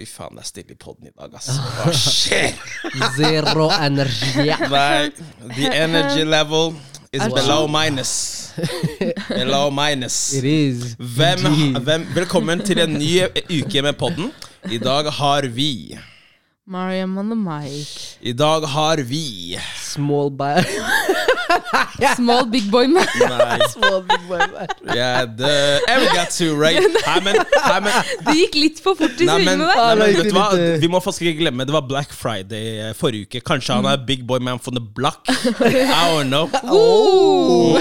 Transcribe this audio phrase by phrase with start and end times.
[0.00, 1.50] Fy faen, det er stille i poden i dag, ass.
[1.76, 2.54] Hva skjer?
[3.18, 4.46] Zero energi.
[4.72, 5.10] Nei,
[5.58, 6.72] the energy level
[7.12, 8.14] is below minus.
[9.28, 10.16] Below minus.
[10.38, 10.94] It is.
[10.96, 11.44] Hvem,
[11.84, 13.10] hvem, velkommen til en ny
[13.58, 14.32] uke med podden.
[14.72, 15.98] I dag har vi
[16.64, 18.16] Mariam on the mic.
[18.24, 20.64] I dag har vi Small bag.
[22.18, 23.06] Small big boy man.
[23.30, 24.68] Nei, Small big boy man.
[24.94, 26.78] yeah, the, and we got two, right?
[26.80, 27.92] Nei, men, nei, men,
[28.28, 29.74] Det gikk litt for fort i svingene der.
[29.76, 30.46] nei, men vet du hva?
[30.56, 30.76] eh.
[30.82, 33.42] Vi må faktisk ikke glemme Det var Black Friday eh, forrige uke.
[33.52, 35.26] Kanskje han er big boy man from the block?
[35.30, 36.46] I don't know.
[36.70, 37.76] Ooh,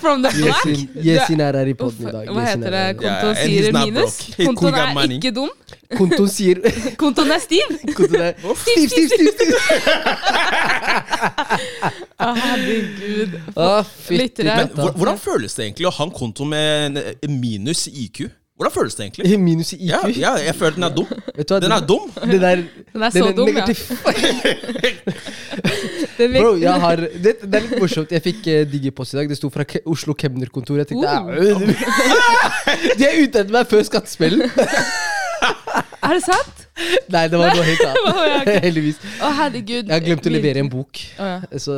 [0.00, 0.64] from the black.
[0.66, 2.26] Yesin, Yesin er her i poden i dag.
[2.32, 2.84] Hva heter er det?
[3.02, 4.14] Kontoen sier minus.
[4.38, 5.50] Kontoen er ikke dum.
[5.96, 6.56] Kontoen sier
[7.02, 7.66] Kontoen er stiv.
[7.96, 9.28] Kontoen er Stiv, stiv, stiv!
[9.36, 9.52] stiv.
[12.26, 13.30] Herregud.
[14.10, 14.54] Lyttere.
[14.96, 16.90] Hvordan føles det egentlig å ha en konto med
[17.28, 18.18] minus IQ?
[18.56, 19.38] Hvordan føles det egentlig?
[19.38, 19.90] Minus i IQ.
[19.90, 21.06] Ja, ja, jeg føler den er dum.
[21.36, 22.10] Vet du hva, Den er dum.
[22.32, 22.62] Den er,
[22.94, 23.54] Den er så dum, ja.
[23.54, 23.76] negativ.
[26.16, 28.14] Den Bro, jeg har, det, det er litt morsomt.
[28.16, 29.28] Jeg fikk uh, digipost i dag.
[29.28, 30.80] Det sto fra Ke Oslo kemnerkontor.
[30.80, 31.60] Jeg tenkte Uh.
[32.96, 34.48] De er ute etter meg før skattespillen.
[36.06, 36.64] Er det sant?
[37.12, 38.50] Nei, det var noe helt annet.
[38.64, 38.98] Heldigvis.
[39.20, 39.84] Å, herregud.
[39.84, 41.02] Jeg har glemt å levere en bok.
[41.20, 41.38] Å, ja.
[41.52, 41.76] Så,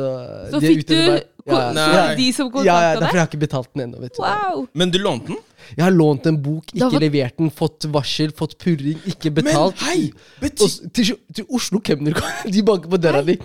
[0.51, 1.27] Så de er fikk ute etter meg.
[1.51, 3.09] Ja, ja, så de som ja, ja, kontakta derfor deg?
[3.09, 4.09] har jeg ikke betalt den ennå.
[4.19, 4.65] Wow.
[4.73, 5.39] Men du lånte den?
[5.75, 7.03] Jeg har lånt en bok, ikke var...
[7.03, 9.75] levert den, fått varsel, fått purring, ikke betalt.
[9.81, 10.05] Men hei!
[10.39, 12.15] Og Bety s- til, til Oslo kemner
[12.55, 13.35] De banker på døra di.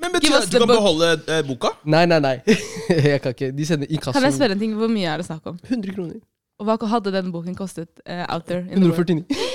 [0.00, 1.72] men betyr det at du kan beholde eh, boka?
[1.84, 2.36] Nei, nei, nei.
[3.08, 3.50] Jeg kan ikke.
[3.56, 4.14] De sender inkasso.
[4.18, 4.76] Kan jeg spørre en ting?
[4.78, 5.58] Hvor mye er det snakk om?
[5.68, 6.22] 100 kroner.
[6.60, 8.62] Og hva hadde denne boken kostet uh, out there?
[8.70, 9.10] in the world?
[9.10, 9.53] 149.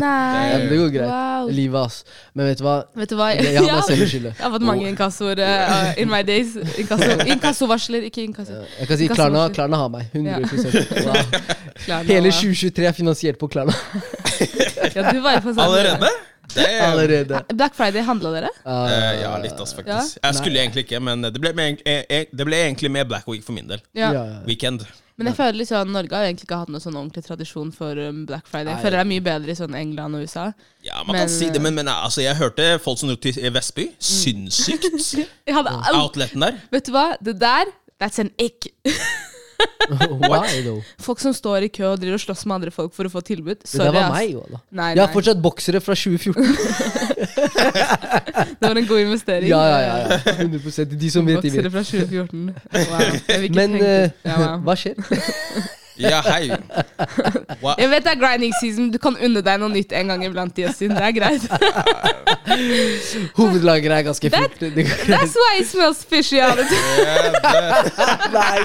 [0.00, 0.50] Nei.
[0.50, 1.10] Ja, men det går greit.
[1.10, 1.50] Wow.
[1.54, 1.98] Livet, ass.
[2.34, 2.76] Men vet du hva?
[3.00, 3.28] Vet du hva?
[3.34, 3.82] Jeg, jeg har Ja.
[3.86, 4.26] selv.
[4.28, 6.56] Jeg har fått mange inkassoer uh, in my days.
[6.80, 8.62] Inkasso, inkassovarsler, ikke inkasso.
[8.78, 10.10] Jeg kan si Klarna, Klarna har meg.
[10.14, 10.40] 100
[11.06, 12.02] wow.
[12.08, 13.76] Hele 2023 er finansiert på Klarna.
[14.90, 16.08] Ja, du var sånn Allerede?
[16.54, 17.40] Det er, Allerede.
[17.54, 18.48] Black Friday handla dere?
[18.64, 18.88] Uh,
[19.20, 20.18] ja, litt, ass, faktisk.
[20.24, 23.28] Jeg skulle egentlig ikke, men det ble, med, eh, eh, det ble egentlig med Black
[23.30, 23.82] Week for min del.
[23.94, 24.10] Ja.
[24.10, 24.40] Ja, ja.
[24.48, 24.86] Weekend.
[25.20, 28.22] Men jeg føler liksom Norge har egentlig ikke hatt noen sånn ordentlig tradisjon for um,
[28.28, 28.72] Black Friday.
[28.72, 30.46] Jeg føler det er mye bedre i sånn England og USA.
[30.86, 33.36] Ja, man Men, kan si det, men, men altså, jeg hørte folk som dro til
[33.52, 33.90] Vestby.
[34.00, 34.88] Sinnssykt.
[35.60, 36.56] Hadde al- Outleten der.
[36.72, 37.10] Vet du hva?
[37.20, 37.68] Det der,
[38.00, 38.72] that's an ick.
[40.30, 40.82] Why, though?
[41.02, 43.22] Folk som står i kø og driver og slåss med andre folk for å få
[43.26, 43.64] tilbud.
[43.64, 44.44] Sorry, det var meg, jo.
[44.46, 44.60] da.
[44.80, 45.16] Nei, Jeg har nei.
[45.16, 46.38] fortsatt boksere fra 2014.
[48.60, 49.48] Det var en god investering.
[49.50, 49.96] Ja, ja, ja.
[50.12, 50.32] ja.
[50.38, 52.54] 100 De som vet, de Boksere fra 2014.
[52.72, 53.54] Wow.
[53.56, 54.64] Men eh, ja, wow.
[54.64, 54.96] hva skjer?
[56.00, 56.50] Ja, hei.
[57.60, 57.74] Wow.
[57.78, 60.56] Jeg vet det er grinding season, du kan unne deg noe nytt en gang iblant.
[60.58, 60.94] Justin.
[60.96, 61.44] Det er greit.
[63.38, 64.74] Hovedlager er ganske That- fullt.
[65.08, 67.34] That's why it smells fishy out of time.
[68.34, 68.58] Nei!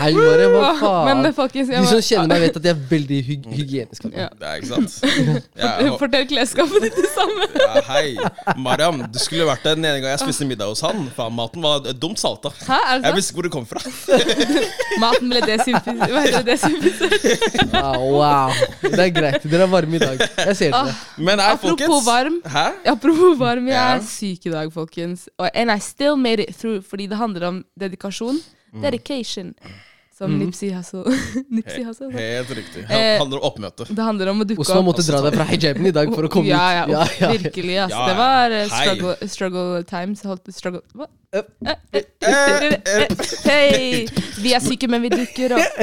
[0.00, 1.22] Hei, bare, hva faen?
[1.22, 4.08] Men folkens, jeg De som kjenner meg, vet at jeg er veldig hyg hygienisk.
[4.14, 4.28] Ja.
[4.40, 4.92] Det er ikke sant.
[5.60, 5.72] Ja,
[6.02, 7.48] Fortell klesskapet ditt det samme.
[7.60, 8.06] ja, hei.
[8.60, 11.06] Mariam, du skulle vært der den ene gang jeg spiste middag hos han.
[11.16, 12.52] Faen, maten var dumt salta.
[12.66, 13.20] Hæ, er Jeg det sant?
[13.20, 13.80] visste hvor det kom fra.
[15.04, 15.99] Maten ble desinfisert.
[16.00, 16.42] Det?
[16.46, 17.72] Desinfisert?
[17.74, 18.52] Wow, wow.
[18.82, 19.44] Det er greit.
[19.50, 20.22] Dere er varme i dag.
[20.46, 20.94] Jeg ser Ah, dere.
[21.18, 22.06] Men er Apropos folkens.
[22.06, 22.40] varm.
[22.54, 22.64] Hæ?
[22.94, 25.28] Apropos varm, jeg er syk i dag, folkens.
[25.54, 28.40] And I still made it through, fordi det handler om dedikasjon.
[28.72, 28.82] Mm.
[28.82, 29.54] Dedication.
[30.20, 31.00] Som Nipsey Hussle.
[31.56, 32.10] Nipsi Hussle.
[32.12, 32.82] Helt riktig.
[32.92, 33.86] Eh, Handler om oppmøte.
[33.88, 34.90] Det handler om å dukke Osman opp.
[34.90, 36.92] måtte dra deg fra hijaben i dag for å komme ja, ut.
[36.92, 37.78] ja, virkelig.
[37.86, 37.94] ass.
[37.94, 40.20] Ja, Det var eh, struggle, struggle times.
[40.28, 41.08] Holdt struggle Hva?
[43.44, 44.08] Hei!
[44.42, 45.76] Vi er syke, men vi dukker opp.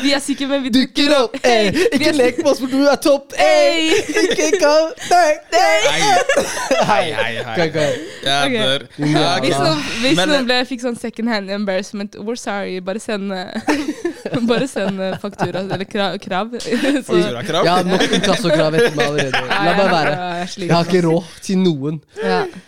[0.00, 1.36] Vi er syke, men vi Dukker opp!
[1.44, 1.68] Hey.
[1.92, 3.34] Ikke lek med oss, for du er topp!
[3.36, 3.44] Ey.
[3.44, 4.24] Hey!
[4.24, 4.94] Ikke kom!
[5.10, 5.68] Nei, nei.
[6.88, 7.68] Hei, hei, hei.
[8.24, 8.40] Ja,
[10.00, 12.80] Hvis noen, fikk sånn second hand embarrassment, we're sorry.
[12.80, 13.52] Bare send eh,
[14.50, 16.18] Bare send eh, faktura, eller krav.
[16.26, 16.50] krav.
[16.60, 17.64] Så- Fakturakrav?
[17.64, 19.42] Jeg har nok inkassokrav etter meg allerede.
[19.50, 20.14] La meg være.
[20.56, 22.00] Jeg har ikke med råd til noen.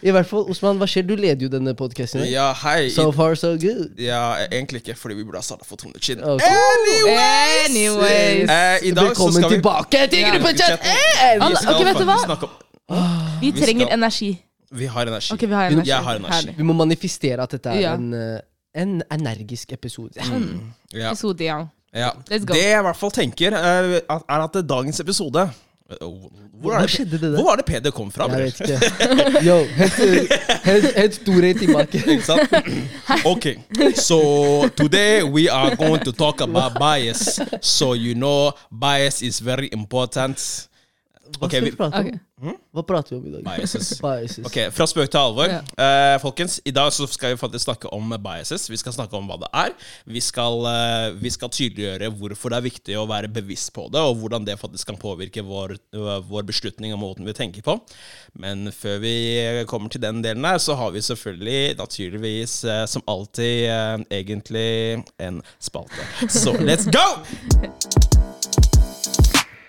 [0.02, 1.06] I hvert fall, Osman, hva skjer?
[1.08, 2.24] Du leder jo denne podkasten.
[2.30, 2.88] Ja, hei.
[2.94, 3.94] So far, so good.
[3.98, 6.24] Ja, egentlig ikke, fordi vi burde ha starta for 200 siden.
[6.24, 6.42] Ok.
[7.68, 8.50] Anyways.
[8.50, 10.30] Eh, I dag så Velkommen skal vi tilbake til Ja.
[10.34, 10.80] Gruppechat!
[11.40, 12.18] Alle- Vi skal ok, vet du hva?
[12.24, 14.30] snakke om Vi Vi trenger skal- energi.
[14.70, 15.32] Vi har energi.
[15.34, 15.88] Ok, vi har energi.
[15.88, 16.34] Jeg har energi.
[16.34, 16.54] Herlig.
[16.58, 17.94] Vi må manifestere at dette er Ja.
[17.94, 18.40] en, eh,
[18.74, 20.20] en energisk episode.
[20.92, 21.10] Ja.
[21.10, 21.66] Episode, ja.
[21.94, 22.10] Ja.
[22.30, 22.54] Let's go.
[22.54, 25.48] Det jeg i hvert fall tenker, eh, er at dagens episode
[26.60, 28.26] Hvor, er det, det hvor var det Peder kom fra?
[28.28, 28.80] Jeg vet ikke.
[29.46, 29.64] Yo,
[30.64, 32.02] helt, store tilbake.
[32.12, 32.52] Ikke sant?
[33.24, 33.54] Okay,
[33.94, 37.40] so today we are going to talk about bias.
[37.62, 40.68] So you know, bias is very important.
[41.36, 42.06] Hva okay, skal vi vi- prate om?
[42.08, 42.24] Ok.
[42.72, 43.42] Hva prater vi om i dag?
[43.44, 43.88] Biases.
[44.00, 44.46] Biases.
[44.46, 45.50] Ok, Fra spøk til alvor.
[45.50, 45.60] Ja.
[45.74, 48.68] Uh, folkens, I dag så skal vi faktisk snakke om biases.
[48.70, 49.74] Vi skal snakke om hva det er.
[50.06, 54.00] Vi skal, uh, vi skal tydeliggjøre hvorfor det er viktig å være bevisst på det,
[54.00, 57.76] og hvordan det faktisk kan påvirke vår, uh, vår beslutning og måten vi tenker på.
[58.38, 59.14] Men før vi
[59.66, 63.68] kommer til den delen her, så har vi selvfølgelig naturligvis som alltid
[64.10, 66.06] egentlig en spalte.
[66.28, 67.06] Så let's go!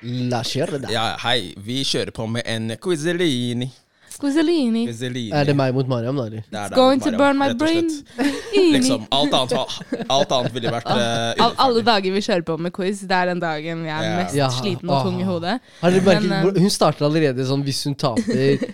[0.04, 0.90] La gjøre det.
[0.94, 1.54] Ja, hei.
[1.58, 3.70] Vi kjører på med en quizelini.
[4.10, 4.82] Squizzelini.
[4.88, 5.30] Quizelini.
[5.36, 6.26] Er det meg mot Mariam, da?
[6.28, 6.42] eller?
[6.50, 7.90] Det er det, Going to Mariam, burn my rett og brain.
[7.90, 8.56] slett.
[8.76, 9.78] Liksom, alt annet,
[10.12, 13.30] alt annet ville vært uh, Av alle dager vi kjører på med quiz, det er
[13.32, 14.18] den dagen jeg er Ja.
[14.24, 14.50] mest Ja.
[14.58, 15.60] sliten og tung i hodet.
[15.82, 18.66] Har dere merket, Men, eh, hvor- hun starter allerede sånn hvis hun taper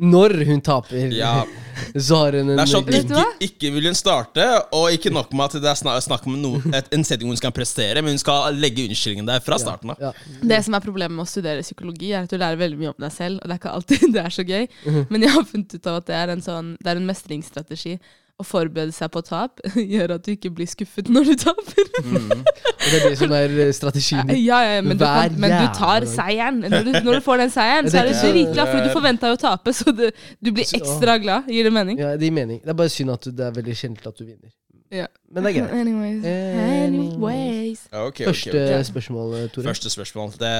[0.00, 1.44] Når hun taper, Ja.
[2.06, 5.34] så har hun en Det er sånn ikke, ikke vil hun starte, og ikke nok
[5.36, 8.16] med at det er snakk om noe, et, en setting hvor hun skal prestere, men
[8.16, 10.00] hun skal legge unnskyldningen der fra starten av.
[10.00, 10.12] ja.
[10.40, 13.04] Det som er problemet med å studere psykologi, er at du lærer veldig mye om
[13.04, 14.66] deg selv, og det er ikke alltid det er så gøy.
[15.12, 17.98] Men jeg har funnet ut av at det er en, sånn, det er en mestringsstrategi.
[18.42, 19.60] Å forberede seg på tap
[19.94, 21.90] gjør at du ikke blir skuffet når du taper.
[22.02, 22.32] Mm.
[22.42, 24.24] Og det er det som er eh, strategien.
[24.26, 24.40] din.
[24.42, 26.62] Ja, ja, men, du kan, men du tar seieren.
[26.66, 29.30] Når du, når du får den seieren, så er du Det dritglad, fordi du forventa
[29.30, 30.08] jo å tape, så du,
[30.42, 31.50] du blir ekstra glad.
[31.52, 32.00] Gir det mening?
[32.02, 32.60] Ja, det gir mening.
[32.64, 34.50] Det er bare synd at det er veldig kjent at du vinner.
[34.92, 35.06] Ja.
[35.32, 35.76] Men det er greit.
[35.80, 36.24] Anyways.
[36.28, 37.84] Anyways.
[37.92, 38.88] Okay, Ok, ok, Første okay.
[38.90, 39.68] Spørsmål, eh, Tore.
[39.70, 40.34] Første spørsmål.
[40.40, 40.52] Det,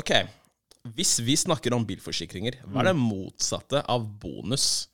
[0.00, 0.14] ok.
[0.96, 4.89] Hvis vi snakker om bilforsikringer, hva er det motsatte av bonus?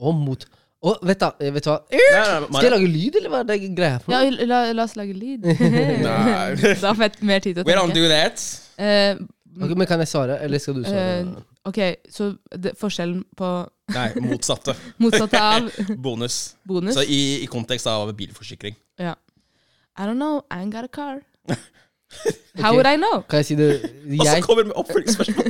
[0.00, 0.44] Og mot.
[0.80, 1.78] Og vet du, vet du hva?
[1.92, 4.46] Nei, nei, Skal jeg lage lyd, eller hva er det greia for Ja, noe?
[4.48, 5.44] la, la oss lage lyd.
[6.06, 6.72] Nei.
[6.80, 8.00] da får jeg mer tid til å We don't tenke.
[8.00, 8.46] do that.
[8.80, 9.20] Eh,
[9.60, 11.14] Ok, men kan jeg svare, eller skal du svare?
[11.20, 11.30] Eh,
[11.68, 13.48] ok, så det, forskjellen på
[13.96, 14.76] Nei, motsatte.
[15.02, 15.66] motsatte av
[15.98, 16.36] Bonus.
[16.64, 18.76] bonus Så i, i kontekst av bilforsikring.
[19.02, 19.16] Ja.
[19.98, 21.18] I don't know, I ain't got a car.
[22.62, 23.20] How would I know?
[23.28, 23.68] Kan jeg si det?
[23.82, 25.44] Og så Jeg, kommer det med oppfølgingsspørsmål.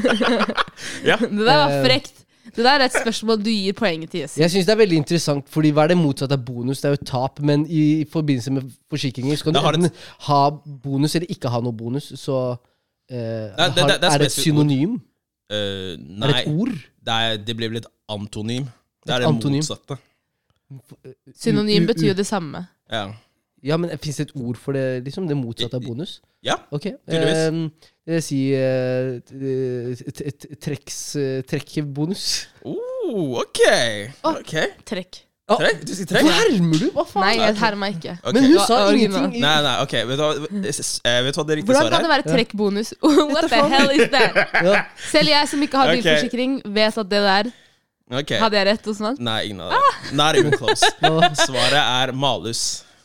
[1.07, 1.17] ja.
[1.21, 2.13] Det der var Eh, frekt.
[2.57, 4.41] Det der er et spørsmål du gir poenget til Jesse.
[4.41, 6.81] jeg syns det er veldig interessant, fordi hva er det motsatte av bonus?
[6.81, 9.91] Det er jo tap, men i, i forbindelse med forsikringer så kan du enten
[10.29, 10.41] ha
[10.83, 12.57] bonus eller ikke ha noe bonus, så
[13.11, 14.99] eh, det- har, det- det er er det et synonym?
[15.51, 15.57] Uh?
[15.57, 16.69] Eh, Er det nei, et ord?
[17.07, 18.65] det, er, det blir vel et antonym.
[19.05, 19.63] Det Et er det antonym.
[19.65, 19.97] motsatte.
[21.35, 22.67] Synonym betyr jo det samme.
[22.93, 23.09] Ja.
[23.63, 25.27] Ja, men fins det et ord for det, liksom?
[25.29, 26.21] Det motsatte av bonus?
[26.43, 26.55] ja.
[26.71, 26.93] okay.
[27.11, 27.37] Tydeligvis.
[27.37, 27.71] Det vil
[28.25, 28.41] si
[30.61, 32.27] trekks, eh, trekkbonus.
[32.67, 33.61] Oh, ok.
[34.23, 34.37] Å.
[34.41, 34.55] Ok.
[34.89, 35.23] Trekk.
[35.51, 35.81] Trekk?
[35.83, 36.29] Du sier trekk?
[36.31, 36.91] Hermer du?
[36.95, 37.25] Hva faen?
[37.25, 38.13] Nei, jeg hermer ikke.
[38.23, 38.37] Ok.
[38.37, 39.41] Men hun sa ingenting.
[39.43, 39.95] Nei, nei, ok.
[40.11, 40.75] Vet du hva, det
[41.27, 42.13] vet du hva det riktige Hvordan kan det er?
[42.15, 42.93] være trekkbonus?
[43.33, 44.39] What the hell is that?
[44.71, 44.85] Ja.
[45.11, 47.51] Selv jeg som ikke har bilforsikring, vet at det der.
[48.11, 49.19] Hadde jeg rett hos noen?
[49.23, 50.15] Nei, ingen av det.
[50.19, 50.87] Not even close.
[51.47, 52.63] Svaret er malus.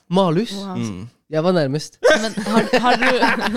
[0.10, 0.54] Malus?
[0.54, 0.78] Wow.
[0.78, 1.04] Mm.
[1.34, 1.96] Jeg var nærmest.
[2.22, 3.06] Men har, har du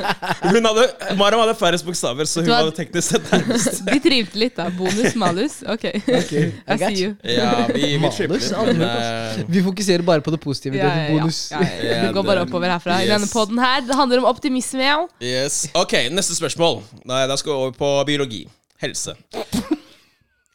[0.55, 0.85] Hun hadde,
[1.21, 3.83] Mariam hadde færrest bokstaver, så hun Du har- var teknisk sett nærmest.
[3.91, 4.71] De trivte litt, da.
[4.79, 5.59] Bonus, malus.
[5.69, 5.85] Ok.
[5.85, 7.11] I I got see you.
[7.29, 10.81] Ja, vi, vi litt, aldri men eh, Vi fokuserer bare på det positive.
[10.81, 11.19] Ja, det ja, er ja.
[11.21, 11.43] bonus.
[11.53, 12.01] Ja, ja.
[12.07, 13.03] Det går bare oppover herfra.
[13.03, 13.13] I Yes.
[13.19, 14.89] denne podden her, det handler om optimisme.
[14.89, 15.03] Ja.
[15.21, 15.67] Yes.
[15.77, 16.81] Ok, neste spørsmål.
[17.05, 18.47] Nei, da skal vi over på biologi.
[18.81, 19.13] Helse.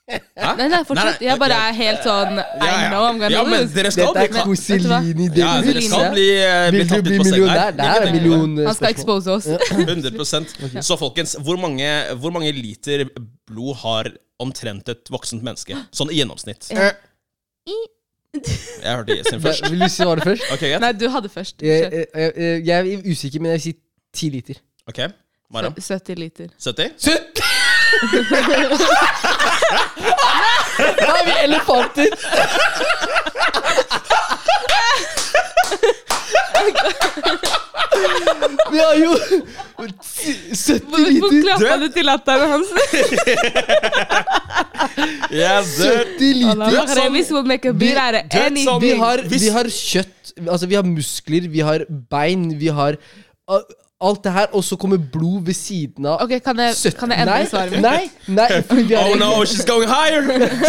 [0.04, 0.98] Nei, nei, fortsett.
[0.98, 3.72] Nei, nei, Jeg bare er helt sånn I know I'm gonna ja, men lose.
[3.78, 5.28] dere skal Dette er bli ka- Coselini.
[5.40, 7.62] ja, dere skal bli, eh, bli Vil du tatt bli litt på senga millionær?
[7.62, 7.72] her.
[7.72, 9.48] Det er Ikke million Han skal expose oss.
[9.48, 11.88] 100 Så folkens, hvor mange,
[12.20, 13.06] hvor mange liter
[13.48, 14.12] blod har
[14.44, 15.78] omtrent et voksent menneske?
[15.96, 16.68] Sånn i gjennomsnitt.
[16.76, 16.92] Eh.
[18.36, 19.70] Jeg hørte Jessin først.
[19.72, 20.44] Vil du svare først?
[20.52, 20.82] Ok, greit.
[20.84, 21.62] Nei, du hadde først.
[21.64, 23.80] Jeg, jeg, jeg, jeg er usikker, men jeg sier
[24.14, 24.60] ti liter.
[24.90, 25.00] Ok,
[25.54, 25.70] Mara.
[25.78, 26.50] 70 liter.
[26.60, 26.98] 70?
[26.98, 27.73] 70?
[31.00, 32.08] Da er vi elefanter!
[38.72, 39.12] Vi har jo
[39.78, 41.42] 70 Hvorfor liter.
[41.44, 42.72] klappa du til latteren hans?
[45.34, 46.52] Yeah, 70 liter.
[46.54, 48.68] Allah, Remis will make a beer out of du vet anything.
[48.70, 52.98] sånn- Vi har, vi har kjøtt, altså vi har muskler, vi har bein, vi har
[53.50, 53.60] uh,
[54.10, 56.22] alt det her, og så kommer blod ved siden av.
[56.26, 57.82] Ok, kan jeg, 70 kan jeg endre nei, svaret mitt?
[57.82, 58.48] Nei, nei,
[58.90, 60.22] nei Oh no, she's going higher!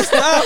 [0.08, 0.44] Stop!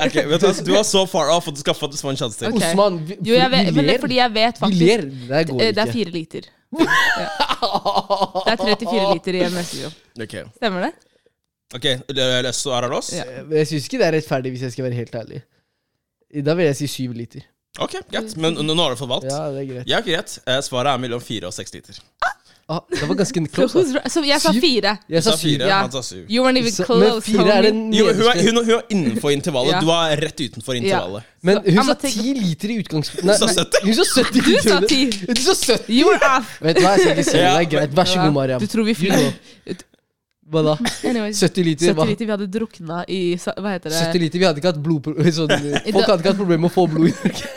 [0.06, 2.20] ok, vet du hva, Du var så far off at du skal faktisk få en
[2.20, 2.48] sjanse til.
[2.54, 2.70] Okay.
[2.72, 5.04] Osman, vi, Jo, jeg vi vet, men det er fordi jeg vet Vi faktisk ler.
[5.30, 6.50] Det går Eh, Det er fire liter.
[6.80, 6.86] Ja.
[8.46, 9.94] Det er 34 liter i en messenger.
[10.22, 10.92] Ok, Stemmer det?
[11.74, 11.86] ok,
[12.56, 13.12] så er det oss?
[13.14, 13.24] Ja.
[13.50, 15.42] Jeg syns ikke det er rettferdig, hvis jeg skal være helt ærlig.
[16.46, 17.42] Da vil jeg si syv liter.
[17.78, 18.36] Ok, greit.
[18.36, 19.30] Men nå har du fått valgt.
[19.30, 19.86] Ja, det er greit.
[19.88, 20.38] Ja, greit.
[20.46, 22.00] Eh, Svaret er mellom fire og seks liter.
[22.70, 23.92] Ah, det var ganske So close.
[23.94, 24.02] da.
[24.10, 24.60] Så jeg sa Syv.
[24.62, 24.92] fire.
[25.10, 25.42] Jeg sa syv.
[25.58, 25.78] fire, Ja.
[25.82, 26.26] han sa syv.
[26.30, 28.44] You weren't even Så, close, men fire er det Jo, hun, er, nederste.
[28.46, 29.72] hun, hun er innenfor intervallet.
[29.74, 29.80] Ja.
[29.80, 31.22] Du er rett utenfor intervallet.
[31.42, 33.24] Men hun sa take- ti liter i utgangspunktet.
[33.26, 33.86] Nei, Hun sa nei, 70.
[33.86, 35.00] Hun sa 70 Du sa ti.
[35.34, 35.94] Du sa 70.
[35.98, 36.58] You were off.
[36.62, 37.46] Vet du hva, jeg skal ikke si det.
[37.46, 37.96] Det er greit.
[37.96, 38.60] Vær så god, Mariam.
[38.60, 39.32] Du tror vi flyr.
[40.50, 40.74] Hva da?
[41.10, 41.92] Anyways, 70 liter?
[41.94, 44.00] 70 liter vi hadde drukna i Hva heter det?
[44.10, 45.10] 70 liter, Vi hadde ikke hatt blod...
[45.38, 45.50] Sånn,
[45.94, 47.56] folk hadde ikke hatt problemer med å få blod i Norge.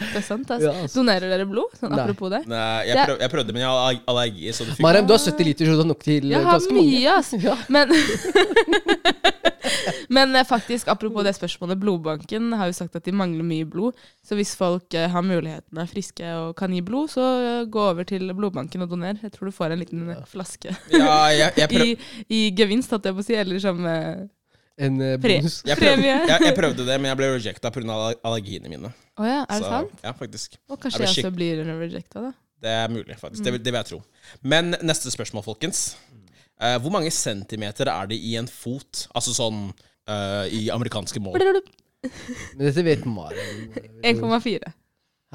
[0.00, 0.64] Det er sant, altså.
[0.64, 0.96] Ja, altså.
[1.02, 1.74] Donerer dere blod?
[1.76, 1.98] Sånn Nei.
[2.02, 2.40] apropos det.
[2.48, 4.54] Nei, jeg, Det- prøv, jeg prøvde, men jeg har allergi.
[4.86, 6.94] Mariam, du har 70 liter, så du har nok til Jeg har ganske mange.
[6.94, 7.34] mye, ass.
[7.44, 7.56] Ja.
[7.68, 7.92] Men
[10.16, 13.98] Men eh, faktisk, apropos det spørsmålet, Blodbanken har jo sagt at de mangler mye blod.
[14.26, 17.84] Så hvis folk eh, har muligheten, er friske og kan gi blod, så eh, gå
[17.92, 19.18] over til blodbanken og doner.
[19.22, 21.96] Jeg tror du får en liten flaske Ja, jeg, jeg, prøv, i,
[22.28, 23.80] i gevinst, holdt jeg på å si, eller som
[24.80, 25.34] En Pre.
[25.40, 25.58] bonus.
[25.68, 27.96] jeg, prøvde, jeg, jeg prøvde det, men jeg ble rejecta pga.
[28.24, 28.92] allergiene mine.
[29.20, 29.98] Oh ja, er det Så, sant?
[30.06, 30.54] Ja, faktisk.
[30.72, 32.30] Og kanskje jeg også blir rejecta, da.
[32.60, 33.44] Det er mulig, faktisk.
[33.44, 33.98] Det, vil- det vil jeg tro.
[34.44, 35.82] Men neste spørsmål, folkens.
[36.60, 39.06] Eh, hvor mange centimeter er det i en fot?
[39.16, 41.38] Altså sånn uh, i amerikanske mål.
[42.56, 43.62] Men dette vet Mariam.
[44.06, 44.72] 1,4.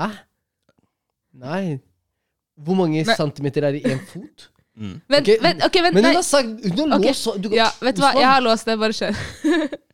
[0.01, 0.10] Hæ?
[1.41, 1.77] Nei.
[2.55, 3.17] Hvor mange Men.
[3.17, 4.50] centimeter er det i en fot?
[4.75, 5.00] Mm.
[5.08, 5.38] Vent, okay.
[5.39, 7.13] vent, okay, vent, Men hun har sagt Hun har okay.
[7.13, 9.20] låst du, Ja, vet du hva, jeg har låst det, bare kjør.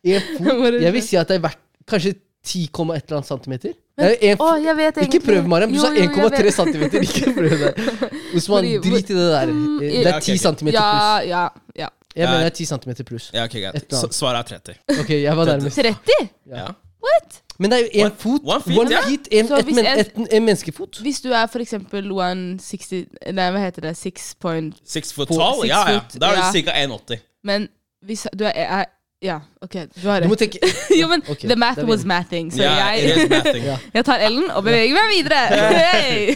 [0.02, 0.78] En fot.
[0.88, 1.62] Jeg vil si at det er verdt
[1.92, 3.74] kanskje 10, et eller annet centimeter.
[4.02, 5.70] Er en Å, jeg vet Ikke prøv, Mariam.
[5.70, 6.54] Du Jo, sa jo, jeg 1,3 vet.
[6.56, 7.04] centimeter.
[7.06, 7.74] Ikke prøv det.
[8.40, 9.52] Osman, drit i det der.
[9.52, 10.40] Mm, Det er ok, 10 ok.
[10.46, 10.88] centimeter Ja,
[11.20, 11.30] pluss.
[11.30, 11.86] ja, ja.
[11.86, 11.90] ja.
[12.16, 13.28] Jeg mener det er 10 centimeter pluss.
[13.34, 13.94] Ja, ok, greit.
[14.18, 14.80] Svaret er 30.
[15.04, 15.78] Ok, jeg var nærmest.
[15.78, 16.30] 30?
[16.56, 16.66] Ja.
[17.02, 17.38] What?
[17.62, 18.42] Men det er jo én fot.
[18.44, 20.98] one feet, One feet, en, et, men, et, en menneskefot.
[21.06, 23.06] Hvis du er for eksempel 160
[23.38, 23.94] Nei, hva heter det?
[23.98, 25.62] 6 point Six foot tall?
[25.70, 26.00] Ja, ja.
[26.18, 26.74] Da er du ca.
[26.88, 27.22] 1,80.
[27.46, 27.68] Men
[28.06, 28.86] hvis du er, er
[29.22, 30.50] Ja, OK, du har Du må rett.
[30.50, 33.68] tenke Jo, men okay, the math was matting, mathing, så yeah, jeg is mathing.
[33.98, 35.42] Jeg tar L-en og beveger meg videre.
[35.78, 36.36] Hey!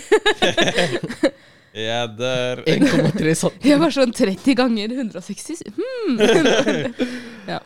[1.75, 3.68] Ja, der 1,3 centimeter.
[3.68, 6.22] Jeg var sånn 30 ganger 160 hmm.
[7.51, 7.58] ja.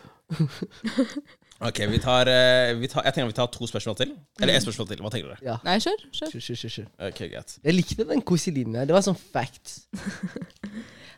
[1.60, 4.16] Ok, vi tar, eh, vi tar Jeg tenker vi tar to spørsmål til.
[4.40, 5.04] Eller ett spørsmål til.
[5.04, 5.44] Hva tenker dere?
[5.46, 5.60] Ja.
[5.68, 6.00] Nei, kjør.
[6.16, 6.32] kjør.
[6.32, 7.58] Kjør, kjør, kjør, Okay, Ok, greit.
[7.68, 8.88] Jeg likte den quiz-linjen her.
[8.90, 9.84] Det var sånn facts.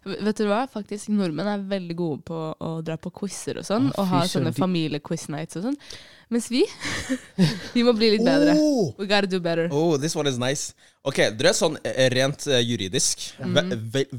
[0.01, 0.63] Vet du hva?
[0.65, 3.91] Faktisk, Nordmenn er veldig gode på å dra på quizer og sånn.
[3.91, 5.75] Ah, og ha sånne de- familie-quiz-nights og sånn.
[6.31, 6.63] Mens vi
[7.75, 8.55] Vi må bli litt bedre.
[8.57, 8.95] Oh!
[8.97, 9.67] We gotta do better.
[9.71, 10.73] Oh, this one is nice.
[11.05, 13.27] Ok, dere er sånn eh, rent uh, juridisk.
[13.45, 13.73] Mm.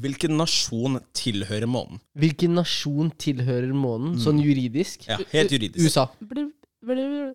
[0.05, 1.99] Hvilken nasjon tilhører månen?
[2.15, 5.07] Hvilken nasjon tilhører månen, sånn juridisk?
[5.09, 5.83] Ja, helt juridisk.
[5.83, 6.07] USA.
[6.23, 6.51] Blir-
[6.83, 7.33] blir-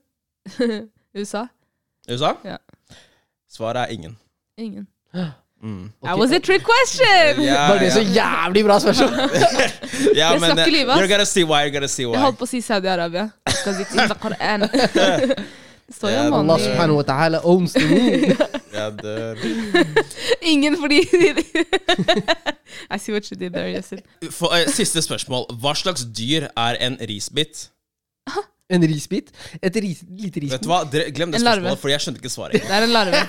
[1.16, 1.44] USA?
[2.08, 2.32] USA?
[2.48, 2.56] Ja.
[3.48, 4.16] Svaret er ingen.
[4.56, 4.88] Ingen.
[5.62, 5.90] Mm.
[6.04, 7.42] That was a trick question!
[7.44, 7.90] Ja, Var det ja.
[7.94, 9.10] så jævlig bra spørsmål?
[10.14, 10.96] ja, Jeg men skal ikke eh.
[10.96, 11.64] You're gonna see why.
[11.66, 12.18] You're gonna see Jeg why.
[12.22, 13.28] holdt på å si Saudi-Arabia.
[15.88, 18.36] Står jo Allah subhanahu wa ta'ala owns the moon.
[20.52, 21.00] Ingen fordi
[22.92, 23.98] I see what you did there, Yasin.
[24.30, 25.46] For, eh, siste spørsmål.
[25.62, 27.70] Hva slags dyr er en risbit?
[28.70, 29.30] En risbit.
[29.62, 30.66] Et ris, lite Vet du risbit.
[30.68, 30.84] hva?
[31.16, 32.52] Glem det spørsmålet, for jeg skjønte ikke svaret.
[32.60, 33.24] Det er en larve.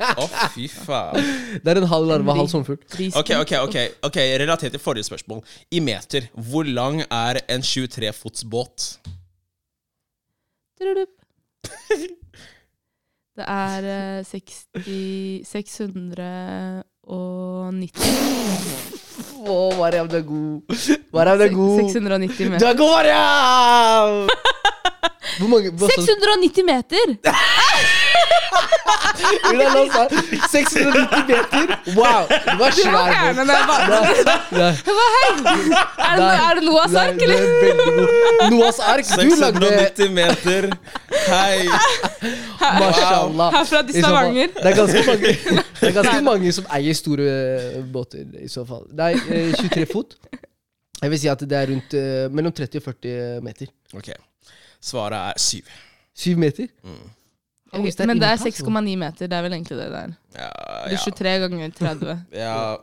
[0.00, 1.18] Å, fy faen.
[1.62, 2.80] Det er en halv larve, halv sommerfugl.
[3.20, 3.76] Ok, ok, ok,
[4.08, 5.42] ok, relatert til forrige spørsmål.
[5.70, 8.98] I meter, hvor lang er en 23 fots båt?
[13.32, 16.82] Det er eh, 60 690
[19.42, 20.74] Å, Mariam, du er god.
[21.16, 21.78] Mariam, du er god.
[21.88, 22.66] 690 Du meter.
[22.68, 24.28] er god, Mariam!
[25.42, 26.06] Hvor mange hva sa du?
[26.06, 27.06] 690 meter!
[29.42, 30.04] Hvordan la oss ha?
[30.52, 31.64] 690 meter?
[31.96, 32.22] Wow!
[32.30, 33.12] Det var Du må svær.
[33.12, 33.52] fjerne bro.
[33.52, 33.86] den bare.
[34.52, 35.28] Nei, Hva, hei?
[36.06, 37.38] Er det, er det Noahs nei, ark, eller?
[37.38, 38.08] er veldig god.
[38.54, 39.06] Noahs ark.
[39.12, 40.68] Du lagde 690 meter.
[41.28, 41.58] Hei.
[42.62, 43.48] Mashallah.
[43.56, 44.12] Herfra til I så fall.
[44.12, 44.48] Stavanger.
[44.56, 45.34] Det er ganske mange,
[45.80, 48.84] det er ganske mange som eier store eh, båter, i så fall.
[48.98, 50.18] Nei, eh, 23 fot.
[51.02, 53.72] Jeg vil si at det er rundt eh, mellom 30 og 40 meter.
[53.98, 54.12] Ok,
[54.82, 55.60] svaret er 7.
[56.14, 56.66] 7 meter?
[56.84, 57.10] Mm.
[57.72, 59.26] Oh, Men det er 6,9 meter.
[59.26, 60.12] Det er vel egentlig det der.
[60.36, 60.48] Ja,
[60.88, 62.16] Det er 23 ganger 30.
[62.32, 62.76] ja,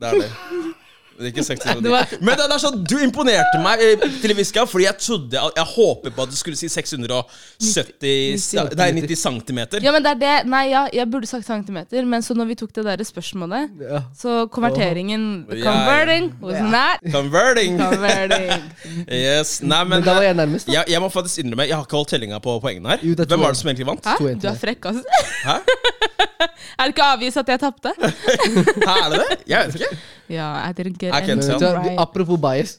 [0.00, 0.30] det er det.
[1.20, 1.82] Det ikke 690.
[1.84, 4.68] Det var- Men det, det er sånn, du imponerte meg eh, til en viss grad,
[4.72, 9.80] fordi jeg trodde Jeg håpet på at du skulle si 670 sa- Nei, 90 centimeter.
[9.84, 12.54] Ja, men det er det Nei, ja, jeg burde sagt centimeter, men så når vi
[12.54, 14.02] tok det der spørsmålet, Ja.
[14.16, 15.64] så konverteringen ja.
[15.64, 16.62] Converting was Ja.
[16.70, 17.78] not Converting.
[17.78, 18.62] converting.
[19.10, 19.60] Yes.
[19.62, 20.66] Nei, men Men da var jeg nærmest.
[20.66, 20.72] da.
[20.72, 22.98] jeg, jeg må faktisk innrømme, jeg har ikke holdt tellinga på poengene her.
[23.02, 24.04] Jo, det Hvem var det som egentlig vant?
[24.06, 24.16] Hæ?
[24.40, 25.02] Du er frekk, altså.
[25.44, 25.58] Hæ?
[26.78, 27.92] Er det ikke avvist at jeg tapte?
[28.00, 29.36] Er det det?
[29.50, 29.98] Jeg vet ikke.
[30.30, 31.98] Ja, I didn't get I can't anything right.
[31.98, 32.76] Apropos bias.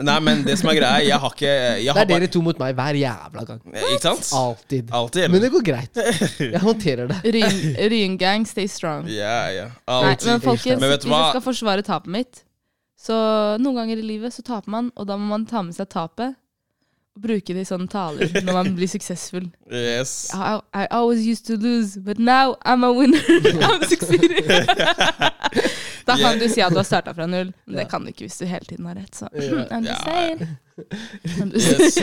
[0.00, 2.42] Nei, men det som er greia, jeg har ikke jeg Det har er dere to
[2.42, 3.60] mot meg hver jævla gang.
[3.76, 4.30] Ikke sant?
[4.34, 4.90] Alltid.
[5.00, 5.28] Alltid.
[5.30, 6.00] Men det går greit.
[6.56, 7.20] Jeg håndterer det.
[7.36, 9.06] Ryn- Ryngang, stay strong.
[9.12, 9.66] Ja, ja.
[9.70, 10.28] Nei, Alltid.
[10.32, 11.22] men folkens, Men vet du hvis hva?
[11.28, 12.42] jeg skal forsvare tapet mitt
[13.00, 13.14] Så
[13.62, 16.34] noen ganger i livet så taper man, og da må man ta med seg tapet
[17.22, 19.48] bruke det i sånne taler når man blir suksessfull.
[19.70, 20.30] Yes.
[20.34, 23.20] I, I always used to lose, but now I'm a winner.
[23.68, 24.44] I'm succeeding.
[26.08, 28.26] da kan du si at du har starta fra null, men det kan du ikke
[28.26, 29.14] hvis du hele tiden har rett.
[29.14, 29.28] Så
[29.70, 30.46] I'm just saying.
[30.80, 31.98] Yes.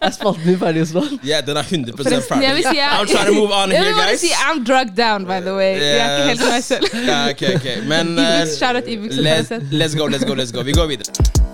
[0.00, 1.16] Er spalten din ferdig snart?
[1.24, 2.44] Ja, den er 100 ferdig.
[2.44, 4.20] jeg vil si jeg, I'm trying to move on here, guys.
[4.20, 5.80] si I'm drugged down, by the way.
[5.80, 6.86] Jeg er ikke helt meg selv.
[7.06, 7.88] Ja, okay, ok.
[7.88, 8.16] Men
[8.46, 9.62] sett.
[9.72, 10.62] let's go, let's go, let's go.
[10.62, 11.45] Vi går videre.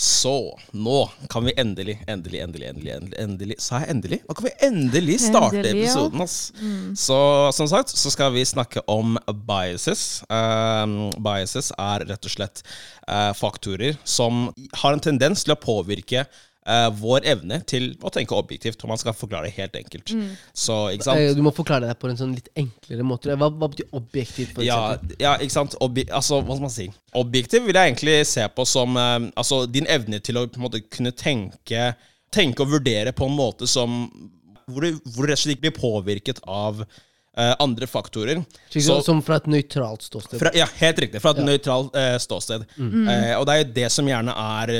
[0.00, 4.18] Så, nå kan vi endelig, endelig, endelig, endelig, endelig, endelig Sa jeg endelig?
[4.24, 5.90] Nå kan vi endelig starte Endelig, ja.
[5.90, 6.36] episoden, ass.
[6.96, 7.18] Så
[7.52, 10.22] som sagt, så skal vi snakke om biases.
[10.32, 12.62] Um, biases er rett og slett
[13.10, 14.46] uh, faktorer som
[14.80, 16.24] har en tendens til å påvirke
[16.66, 20.12] eh, vår evne til å tenke objektivt, om man skal forklare det helt enkelt.
[20.54, 21.18] Så, ikke sant?
[21.20, 23.32] Eh, Du må forklare det på en sånn litt enklere måte.
[23.36, 24.54] Hva, hva betyr objektivt?
[24.54, 25.74] For Ja, ja, ikke sant.
[25.80, 26.88] Obje altså, hva skal man si?
[27.14, 30.66] Objektiv vil jeg egentlig se på som uh, altså, din evne til å på en
[30.68, 31.94] måte, kunne tenke,
[32.30, 34.04] tenke og vurdere på en måte som
[34.70, 36.84] hvor du, hvor du rett og slett ikke blir påvirket av
[37.38, 38.40] Uh, andre faktorer.
[38.74, 40.36] Så- Som fra et nøytralt ståsted.
[40.40, 41.20] fra, ja, helt riktig.
[41.22, 42.64] Fra et nøytralt uh, ståsted.
[42.76, 44.72] Eh, og det er jo det som gjerne er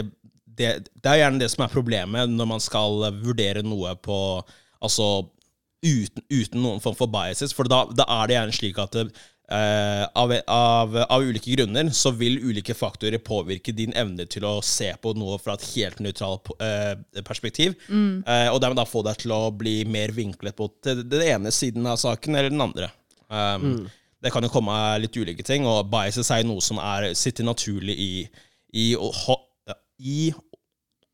[0.61, 4.19] det, det er gjerne det som er problemet når man skal vurdere noe på
[4.81, 5.27] Altså
[5.85, 7.53] uten, uten noen form for biases.
[7.57, 12.13] For da, da er det gjerne slik at eh, av, av, av ulike grunner så
[12.17, 16.53] vil ulike faktorer påvirke din evne til å se på noe fra et helt nøytralt
[16.63, 16.95] uh,
[17.29, 17.77] perspektiv.
[18.25, 21.89] Eh, og dermed da få deg til å bli mer vinklet mot den ene siden
[21.93, 22.93] av saken eller den andre.
[23.29, 23.83] Um,
[24.21, 27.95] Det kan jo komme litt ulike ting, og biases er noe som er, sitter naturlig
[27.97, 28.13] i,
[28.77, 28.91] i,
[30.01, 30.17] i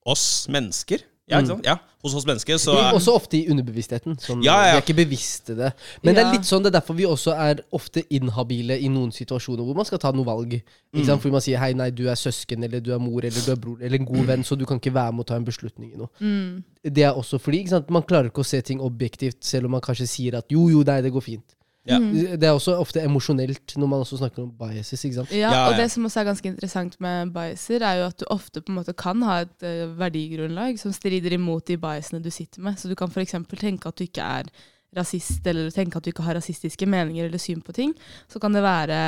[0.06, 1.04] oss mennesker.
[1.26, 1.66] Ja, ikke sant?
[1.66, 1.74] Ja,
[2.06, 2.58] hos oss mennesker.
[2.62, 4.14] Så er, Også ofte i underbevisstheten.
[4.22, 4.76] Sånn, Ja, ja.
[4.76, 5.72] Vi er ikke bevisste det.
[6.06, 9.10] Men det er litt sånn, det er derfor vi også er ofte inhabile i noen
[9.14, 10.54] situasjoner hvor man skal ta noe valg.
[10.54, 11.18] Ikke Mm.
[11.18, 13.58] Fordi man sier hei, nei, du er søsken, eller du er mor, eller du er
[13.58, 15.92] bror, eller en god venn, så du kan ikke være med å ta en beslutning
[15.92, 16.08] i noe.
[16.20, 16.62] Mm.
[16.94, 17.90] Det er også fordi ikke sant?
[17.90, 20.84] man klarer ikke å se ting objektivt, selv om man kanskje sier at jo, jo,
[20.86, 21.55] nei, det går fint.
[21.86, 21.98] Ja.
[22.02, 25.04] Det er også ofte emosjonelt når man også snakker om biases.
[25.06, 25.34] ikke sant?
[25.34, 28.62] Ja, og det som også er ganske interessant med biaser, er jo at du ofte
[28.62, 32.64] på en måte kan ha et eh, verdigrunnlag som strider imot de biasene du sitter
[32.66, 32.80] med.
[32.80, 33.36] Så du kan f.eks.
[33.54, 34.50] tenke at du ikke er
[34.96, 37.92] rasist, eller tenke at du ikke har rasistiske meninger eller syn på ting.
[38.32, 39.00] Så kan det være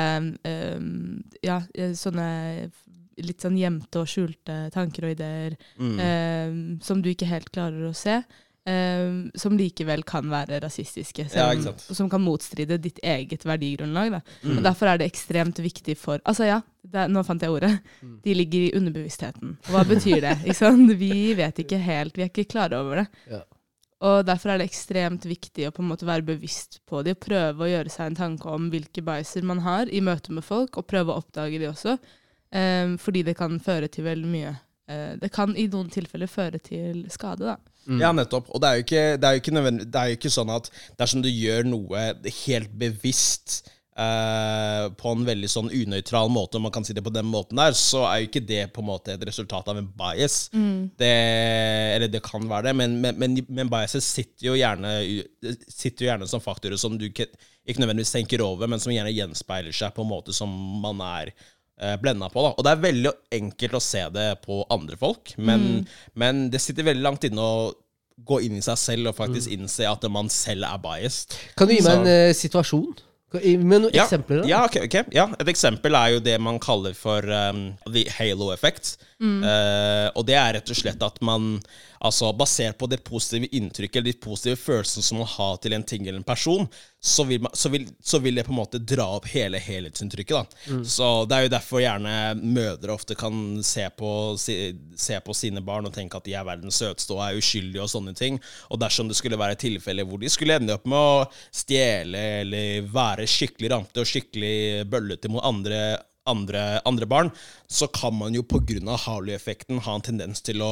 [0.47, 0.85] eh,
[1.45, 2.29] ja, eh, sånne
[3.19, 6.53] litt sånn gjemte og skjulte tanker og ideer mm, eh,
[6.85, 8.21] som du ikke helt klarer å se.
[8.67, 11.85] Eh, som likevel kan være rasistiske, Ja, selv ikke om- sant.
[11.89, 14.11] og som kan motstride ditt eget verdigrunnlag.
[14.11, 14.21] Da.
[14.43, 14.57] mm.
[14.57, 17.79] Og Derfor er det ekstremt viktig for Altså ja, det nå fant jeg ordet.
[18.01, 18.17] Mm.
[18.23, 19.57] De ligger i underbevisstheten.
[19.67, 20.35] Og hva betyr det?
[20.45, 20.91] Ikke sant?
[20.99, 23.07] Vi vet ikke helt, vi er ikke klare over det.
[23.31, 23.41] Ja.
[24.01, 27.25] Og derfor er det ekstremt viktig å på en måte være bevisst på det, og
[27.25, 30.77] prøve å gjøre seg en tanke om hvilke biaser man har i møte med folk,
[30.77, 31.97] og prøve å oppdage de også.
[32.55, 34.53] Um, fordi det kan føre til veldig mye.
[34.89, 37.57] Eh, det kan i noen tilfeller føre til skade, da.
[37.89, 37.99] Mm.
[38.01, 38.49] Ja, nettopp.
[38.53, 40.69] Og det er jo ikke, det er jo ikke, det er jo ikke sånn at
[40.99, 42.05] dersom du gjør noe
[42.43, 43.59] helt bevisst
[43.97, 47.61] eh, på en veldig sånn unøytral måte, om man kan si det på den måten
[47.61, 50.39] der, så er jo ikke det på en måte et resultat av en bias.
[51.01, 51.13] Det,
[51.97, 54.95] eller det kan være det, men, men, men, men biaset sitter jo, gjerne,
[55.67, 57.29] sitter jo gjerne som faktorer som du ikke,
[57.69, 61.33] ikke nødvendigvis tenker over, men som gjerne gjenspeiler seg på en måte som man er
[62.01, 62.41] blenda på.
[62.45, 62.53] Da.
[62.57, 65.85] Og det er veldig enkelt å se det på andre folk, men,
[66.19, 67.69] men det sitter veldig langt inne å
[68.27, 71.37] gå inn i seg selv og faktisk innse at man selv er biased.
[71.55, 72.89] Kan du gi meg Så- en uh, situasjon?
[73.29, 74.41] Med noen Ja, eksempler?
[74.41, 74.47] da?
[74.49, 75.03] Ja, okay, okay.
[75.13, 78.97] ja, et eksempel er jo det man kaller for um, the halo effect.
[79.43, 81.57] Eh, og det er rett og slett at man,
[81.99, 85.83] altså basert på det positive inntrykket eller de positive følelsene som man har til en
[85.83, 86.67] ting eller en person,
[86.99, 90.35] så vil, man, så vil, så vil det på en måte dra opp hele helhetsinntrykket.
[90.35, 90.79] da.
[90.87, 94.57] Så det er jo derfor gjerne mødre ofte kan se på, si,
[94.95, 97.91] se på sine barn og tenke at de er verdens søteste og er uskyldige og
[97.91, 98.39] sånne ting.
[98.71, 102.87] Og dersom det skulle være tilfeller hvor de skulle ende opp med å stjele eller
[102.91, 105.81] være skikkelig rante og skikkelig bøllete mot andre
[106.27, 107.31] andre, andre barn,
[107.67, 108.97] så kan man jo pga.
[109.05, 110.71] Harley-effekten ha en tendens til å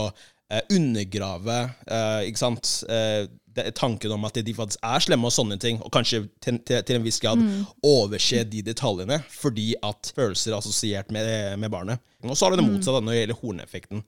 [0.51, 1.57] eh, undergrave
[1.88, 3.25] eh, ikke sant, eh,
[3.57, 6.83] det, tanken om at de faktisk er slemme og sånne ting, og kanskje til, til,
[6.86, 7.41] til en viss grad
[7.86, 12.03] overse de detaljene fordi at følelser er assosiert med, med barnet.
[12.21, 14.05] Og så har du det motsatte når det gjelder horneffekten.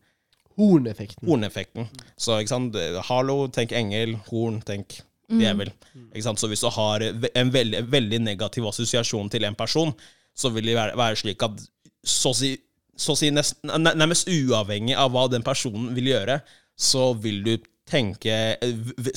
[0.59, 1.23] Horneffekten.
[1.25, 1.87] Horneffekten.
[2.19, 4.17] Så ikke sant, Harlo, tenk engel.
[4.27, 4.97] Horn, tenk
[5.29, 5.71] djevel.
[6.09, 6.41] Ikke sant?
[6.41, 9.93] Så hvis du har en veldig, veldig negativ assosiasjon til en person,
[10.39, 11.63] så vil det være, være slik at
[12.07, 12.53] så å si
[12.99, 16.41] så å si nesten, nærmest uavhengig av hva den personen vil gjøre,
[16.75, 17.53] så vil du
[17.89, 18.33] tenke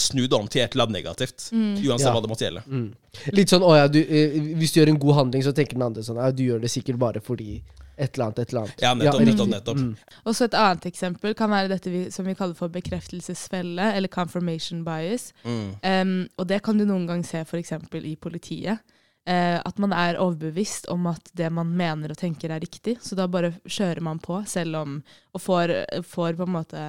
[0.00, 1.50] Snu det om til et eller annet negativt.
[1.52, 2.12] Uansett Ja.
[2.14, 2.62] hva det måtte gjelde.
[2.66, 2.94] Mm.
[3.36, 5.82] Litt sånn, å ja, du, eh, Hvis du gjør en god handling, så tenker den
[5.82, 7.60] andre sånn Ja, du gjør det sikkert bare fordi
[7.98, 8.80] et eller annet, et eller annet.
[8.80, 9.76] Ja, nettopp, ja, nettopp, nettopp.
[9.76, 9.96] Mm.
[10.24, 14.08] Og så et annet eksempel kan være dette vi, som vi kaller for bekreftelsesfelle, eller
[14.08, 15.32] confirmation bias.
[15.44, 15.68] Mm.
[15.82, 17.72] Em, og det kan du noen gang se f.eks.
[18.00, 18.80] i politiet.
[19.22, 22.96] Eh, at man er overbevist om at det man mener og tenker er riktig.
[23.02, 26.86] Så da bare kjører man på, selv om Og får, får på en måte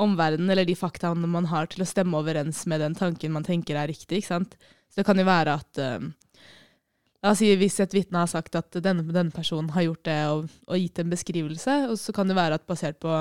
[0.00, 3.76] omverdenen eller de faktaene man har, til å stemme overens med den tanken man tenker
[3.76, 4.22] er riktig.
[4.22, 4.56] ikke sant?
[4.88, 6.10] Så det kan jo være at eh,
[7.22, 10.80] Altså, hvis et vitne har sagt at denne, denne personen har gjort det og, og
[10.80, 13.20] gitt en beskrivelse, og så kan det være at basert på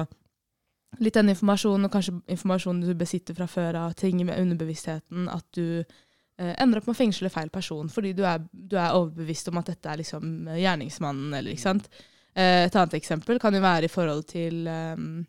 [0.99, 5.45] litt den informasjonen, og kanskje informasjonen du besitter fra før av, ting med underbevisstheten, at
[5.53, 5.85] du
[6.41, 9.73] ender opp med å fengsle feil person fordi du er, du er overbevist om at
[9.73, 11.75] dette er liksom eh, gjerningsmannen, eller.
[12.31, 15.25] Eh, et annet eksempel kan jo være i forhold til um,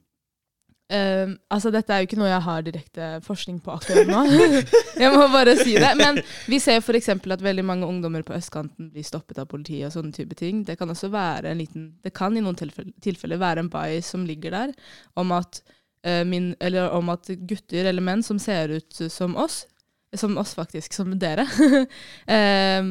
[0.95, 4.23] ehm, altså Dette er jo ikke noe jeg har direkte forskning på akkurat nå.
[5.03, 5.91] jeg må bare si det.
[5.99, 7.11] Men vi ser f.eks.
[7.17, 9.89] at veldig mange ungdommer på østkanten blir stoppet av politiet.
[9.91, 10.63] og sånne type ting.
[10.69, 14.15] Det kan også være en liten, det kan i noen tilfeller, tilfeller være en bias
[14.15, 14.77] som ligger der,
[15.19, 15.61] om at,
[16.07, 19.65] eh, min, eller om at gutter eller menn som ser ut som oss,
[20.19, 21.47] som oss faktisk, som dere,
[22.27, 22.83] eh,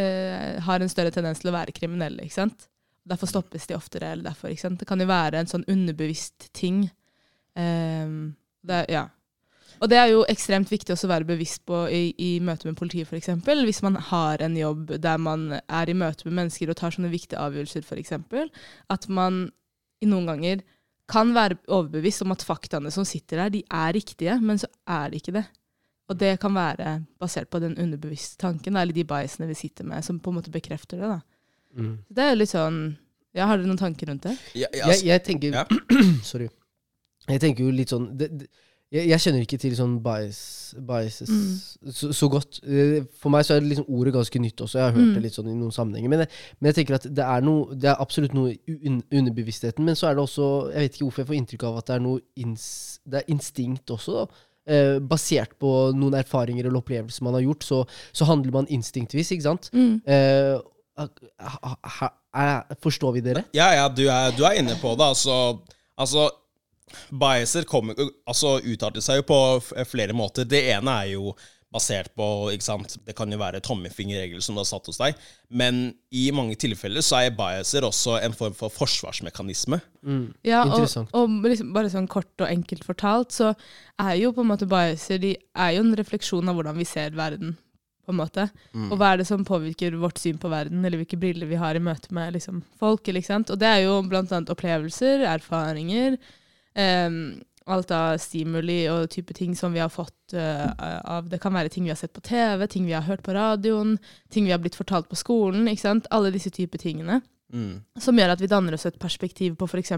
[0.00, 2.24] eh, har en større tendens til å være kriminelle.
[2.24, 2.68] ikke sant?
[3.04, 4.12] Derfor stoppes de oftere.
[4.12, 4.80] eller derfor, ikke sant?
[4.80, 6.86] Det kan jo være en sånn underbevisst ting.
[7.56, 8.16] Eh,
[8.64, 9.08] det, ja.
[9.82, 13.10] Og det er jo ekstremt viktig å være bevisst på i, i møte med politiet,
[13.10, 13.32] f.eks.
[13.44, 17.12] Hvis man har en jobb der man er i møte med mennesker og tar sånne
[17.12, 18.14] viktige avgjørelser, f.eks.
[18.94, 19.48] At man
[20.00, 20.64] i noen ganger
[21.10, 25.12] kan være overbevist om at faktaene som sitter der, de er riktige, men så er
[25.12, 25.44] de ikke det.
[26.12, 30.04] Og det kan være basert på den underbevisste tanken, eller de biasene vi sitter med,
[30.04, 31.08] som på en måte bekrefter det.
[31.08, 31.20] da.
[31.76, 31.94] Mm.
[32.14, 32.96] Det er litt sånn
[33.34, 34.36] ja, Har dere noen tanker rundt det?
[34.54, 35.64] Ja, ja, Jeg, altså, jeg tenker Ja.
[36.22, 36.48] Sorry.
[37.26, 38.46] Jeg tenker jo litt sånn det, det,
[38.94, 40.38] jeg, jeg kjenner ikke til sånn bias,
[40.78, 41.90] biases Mm.
[41.90, 42.60] så, så godt.
[42.62, 44.78] Eh, For meg så er liksom ordet ganske nytt også.
[44.78, 45.14] Jeg har hørt Mm.
[45.16, 46.08] det litt sånn i noen sammenhenger.
[46.12, 46.28] Men jeg,
[46.60, 49.82] men jeg tenker at det er, noe, det er absolutt noe i un, underbevisstheten.
[49.84, 51.94] Men så er det også Jeg vet ikke hvorfor jeg får inntrykk av at det
[51.96, 54.12] er noe ins, det er instinkt også.
[54.20, 54.44] da.
[54.66, 57.82] Eh, basert på noen erfaringer eller opplevelser man har gjort, så,
[58.16, 59.68] så handler man instinktvis, ikke sant?
[59.74, 60.54] Eh,
[60.96, 63.50] ha- ha- er- forstår vi det rett?
[63.52, 65.04] ja, ja du, er, du er inne på det.
[65.04, 65.36] Altså,
[66.00, 66.30] altså
[67.10, 67.94] biaser kommer,
[68.28, 69.38] altså, utarter seg jo på
[69.90, 70.46] flere måter.
[70.48, 71.34] Det ene er jo
[71.74, 72.94] basert på ikke sant?
[73.02, 75.18] Det kan jo være tommefingerregel som du har satt hos deg.
[75.50, 79.80] Men i mange tilfeller så er biaser også en form for forsvarsmekanisme.
[80.46, 80.86] Ja, og,
[81.18, 83.52] og liksom bare sånn kort og enkelt fortalt, så
[83.98, 87.14] er jo på en måte biaser de er jo en refleksjon av hvordan vi ser
[87.18, 87.56] verden.
[88.04, 88.42] på en måte.
[88.92, 91.72] Og hva er det som påvirker vårt syn på verden, eller hvilke briller vi har
[91.74, 93.08] i møte med liksom, folk.
[93.08, 93.52] eller ikke sant?
[93.54, 96.18] Og det er jo blant annet opplevelser, erfaringer,
[96.76, 97.16] em,
[97.66, 100.68] alt av stimuli og type ting som vi har fått uh,
[101.04, 103.32] av Det kan være ting vi har sett på TV, ting vi har hørt på
[103.32, 103.96] radioen,
[104.30, 105.68] ting vi har blitt fortalt på skolen.
[105.68, 106.10] ikke sant?
[106.10, 107.22] Alle disse typer tingene
[107.54, 107.84] Mm.
[108.00, 109.92] som gjør at vi danner oss et perspektiv på f.eks.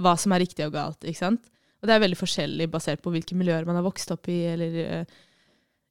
[0.00, 1.04] hva som er riktig og galt.
[1.04, 1.44] ikke sant?
[1.80, 4.78] Og det er veldig forskjellig basert på hvilke miljøer man har vokst opp i, eller
[4.80, 5.20] uh,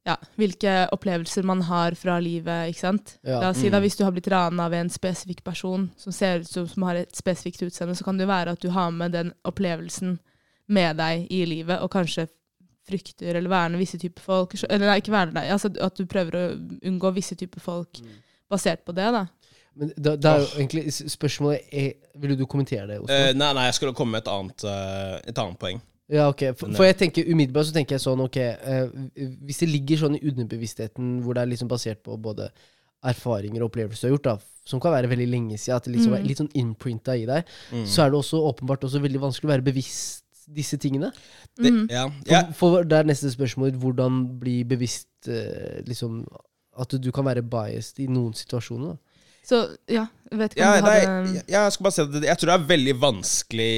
[0.10, 2.74] ja, hvilke opplevelser man har fra livet.
[2.74, 3.16] ikke sant?
[3.24, 3.40] Ja.
[3.40, 3.86] La oss si da Mm.
[3.86, 6.96] Hvis du har blitt ranet av en spesifikk person som ser ut som, som har
[6.96, 10.20] et spesifikt utseende, så kan det være at du har med den opplevelsen
[10.70, 12.28] med deg i livet, og kanskje
[12.90, 14.56] frykter eller verner visse typer folk.
[14.70, 16.46] Eller nei, ikke verner deg, altså at du prøver å
[16.90, 18.00] unngå visse typer folk
[18.50, 19.12] basert på det.
[19.14, 19.26] da.
[19.80, 22.98] Men da, da er jo egentlig spørsmålet er, Ville du kommentere det?
[23.14, 25.82] Eh, nei, nei, jeg skulle komme med et annet, eh, et annet poeng.
[26.10, 26.42] Ja, ok.
[26.58, 28.88] For, for jeg tenker umiddelbart så tenker jeg sånn, ok eh,
[29.46, 32.50] Hvis det ligger sånn i underbevisstheten, hvor det er liksom basert på både
[33.06, 35.94] erfaringer og opplevelser du har gjort, da, som kan være veldig lenge siden, at det
[35.96, 36.28] liksom er Mm.
[36.28, 37.86] litt sånn innprinta i deg, Mm.
[37.86, 41.12] så er det også åpenbart også veldig vanskelig å være bevisst disse tingene.
[41.58, 41.88] Det, Mhm.
[41.92, 46.24] ja, For, for det er neste spørsmål hvordan bli bevisst eh, liksom
[46.80, 48.94] at du kan være biased i noen situasjoner.
[48.96, 49.24] Da.
[49.50, 49.58] Så
[49.90, 52.38] ja, vet ikke ja, om du nei, hadde jeg, jeg skal bare si at jeg
[52.40, 53.74] tror det er veldig vanskelig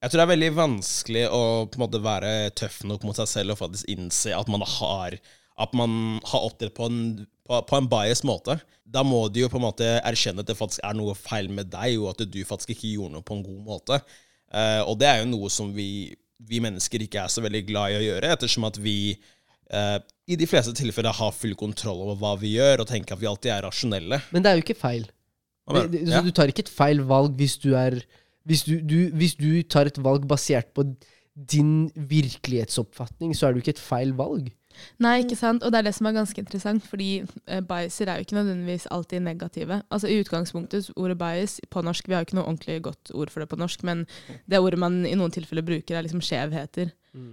[0.00, 3.28] Jeg tror det er veldig vanskelig å på en måte være tøff nok mot seg
[3.28, 5.18] selv og faktisk innse at man har
[5.60, 7.00] At man har opptrådt på en,
[7.44, 8.56] på, på en biased måte.
[8.88, 11.68] Da må du jo på en måte erkjenne at det faktisk er noe feil med
[11.74, 13.98] deg, og at du faktisk ikke gjorde noe på en god måte.
[14.50, 16.10] Eh, og det er jo noe som vi,
[16.46, 18.96] vi mennesker ikke er så veldig glad i å gjøre, ettersom at vi
[19.74, 19.98] uh,
[20.30, 23.28] i de fleste tilfeller har full kontroll over hva vi gjør, og tenker at vi
[23.30, 24.20] alltid er rasjonelle.
[24.34, 25.06] Men det er jo ikke feil.
[25.70, 26.10] Men, Det, du?
[26.10, 26.22] Ja.
[26.24, 28.00] du tar ikke et feil valg hvis du er
[28.48, 30.86] hvis du, du, hvis du tar et valg basert på
[31.34, 34.48] din virkelighetsoppfatning, så er det jo ikke et feil valg.
[34.98, 35.62] Nei, ikke sant?
[35.64, 37.10] Og det er det som er ganske interessant, fordi
[37.46, 39.82] eh, biaser er jo ikke nødvendigvis alltid negative.
[39.90, 43.30] Altså I utgangspunktet, ordet bias på norsk, vi har jo ikke noe ordentlig godt ord
[43.30, 44.06] for det på norsk, men
[44.50, 46.92] det ordet man i noen tilfeller bruker, er liksom skjevheter.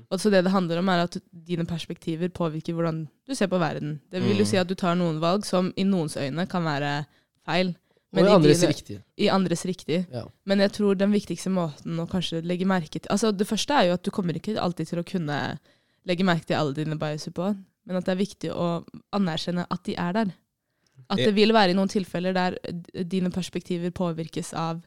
[0.09, 3.59] Og så det det handler om, er at dine perspektiver påvirker hvordan du ser på
[3.61, 3.99] verden.
[4.09, 7.03] Det vil jo si at du tar noen valg som i noens øyne kan være
[7.45, 7.75] feil.
[8.15, 9.03] Og i andres dine- riktige.
[9.19, 10.07] i andres riktig.
[10.11, 10.23] Ja.
[10.45, 13.89] Men jeg tror den viktigste måten å kanskje legge merke til Altså Det første er
[13.89, 15.59] jo at du kommer ikke alltid til å kunne
[16.07, 17.51] legge merke til alle dine biaser på,
[17.87, 18.67] men at det er viktig å
[19.15, 20.33] anerkjenne at de er der.
[21.07, 22.57] At det vil være i noen tilfeller der
[23.07, 24.81] dine perspektiver påvirkes av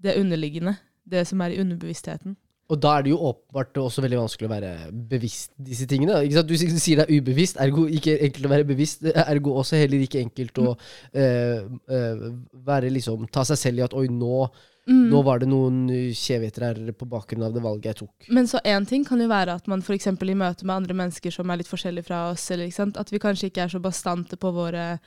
[0.00, 2.36] det underliggende, det som er i underbevisstheten.
[2.70, 4.72] Og da er det jo åpenbart også veldig vanskelig å være
[5.10, 6.20] bevisst disse tingene.
[6.46, 9.08] Du sier det er ubevisst, ergo ikke enkelt å være bevisst.
[9.10, 14.06] Ergo også heller ikke enkelt å uh, uh, liksom Ta seg selv i at oi,
[14.14, 14.44] nå,
[14.88, 15.10] Mm.
[15.12, 15.82] nå var det noen
[16.16, 18.28] skjevheter her på bakgrunn av det valget jeg tok.
[18.32, 20.06] Men så én ting kan jo være at man f.eks.
[20.08, 22.96] i møte med andre mennesker som er litt forskjellige fra oss, eller, ikke sant?
[22.96, 24.98] at vi kanskje ikke er så bastante på våre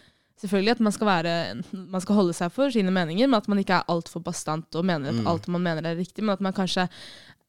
[0.44, 1.34] Selvfølgelig at man skal, være,
[1.94, 4.84] man skal holde seg for sine meninger, men at man ikke er altfor bastant og
[4.84, 5.28] mener at Mm.
[5.30, 6.88] alt man mener er riktig, men at man kanskje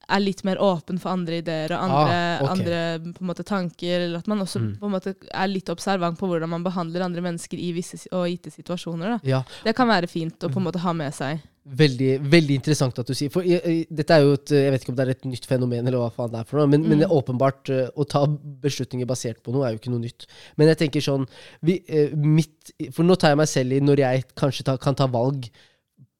[0.09, 2.53] er litt mer åpen for andre ideer og andre, Ah, okay.
[2.55, 4.01] andre måte, tanker.
[4.01, 4.79] Eller at man også Mm.
[4.81, 9.21] måte er litt observant på hvordan man behandler andre mennesker i visse og gitte situasjoner.
[9.25, 11.40] Ja, Det kan være fint å på en måte ha med seg.
[11.67, 14.97] Veldig, veldig interessant at du sier For dette er jo et Jeg vet ikke om
[14.97, 17.07] det er et nytt fenomen, eller hva faen det er for noe, men, men det
[17.09, 20.27] er åpenbart eh, å ta beslutninger basert på noe er jo ikke noe nytt.
[20.59, 21.27] Men jeg tenker sånn
[21.62, 24.95] vi, eh, mitt, For nå tar jeg meg selv i når jeg kanskje ta, kan
[24.95, 25.49] ta valg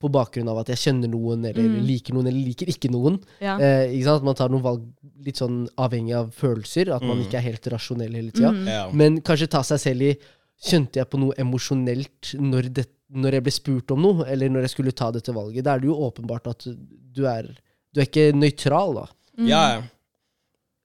[0.05, 1.81] på bakgrunn av at jeg kjenner noen, eller Mm.
[1.89, 3.17] liker noen, eller liker ikke noen.
[3.41, 3.57] Ja.
[3.59, 4.21] Eh, ikke sant?
[4.21, 4.85] At man tar noen valg
[5.25, 7.25] litt sånn avhengig av følelser, at man Mm.
[7.25, 8.53] ikke er helt rasjonell hele tida.
[8.53, 8.67] Mm.
[8.69, 8.91] Ja.
[8.93, 10.17] Men kanskje ta seg selv i
[10.65, 14.63] Skjønte jeg på noe emosjonelt når, det, når jeg ble spurt om noe, eller når
[14.63, 15.65] jeg skulle ta dette valget?
[15.67, 16.63] Da er det jo åpenbart at
[17.13, 17.49] du er
[17.93, 19.07] Du er ikke nøytral, da.
[19.39, 19.49] Mm.
[19.49, 19.63] ja.
[19.75, 19.83] ja.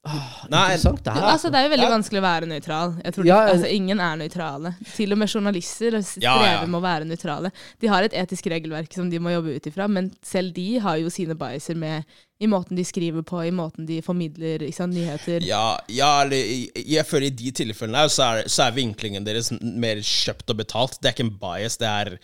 [0.07, 1.25] Ah, Nei, interessant, det her.
[1.33, 1.91] altså, det er jo veldig Ja.
[1.97, 2.93] vanskelig å være nøytral.
[3.03, 4.71] Jeg tror Ja, altså, Ingen er nøytrale.
[4.95, 6.65] Til og med journalister strever Ja, ja.
[6.65, 7.51] med å være nøytrale.
[7.79, 10.97] De har et etisk regelverk som de må jobbe ut ifra, men selv de har
[10.97, 12.05] jo sine biaser med
[12.39, 15.43] i måten de skriver på, i måten de formidler ikke sant, nyheter.
[15.43, 19.51] Ja, ja jeg, jeg føler i de tilfellene her, så er, så er vinklingen deres
[19.59, 20.95] mer kjøpt og betalt.
[21.01, 22.15] Det er ikke en bias, det er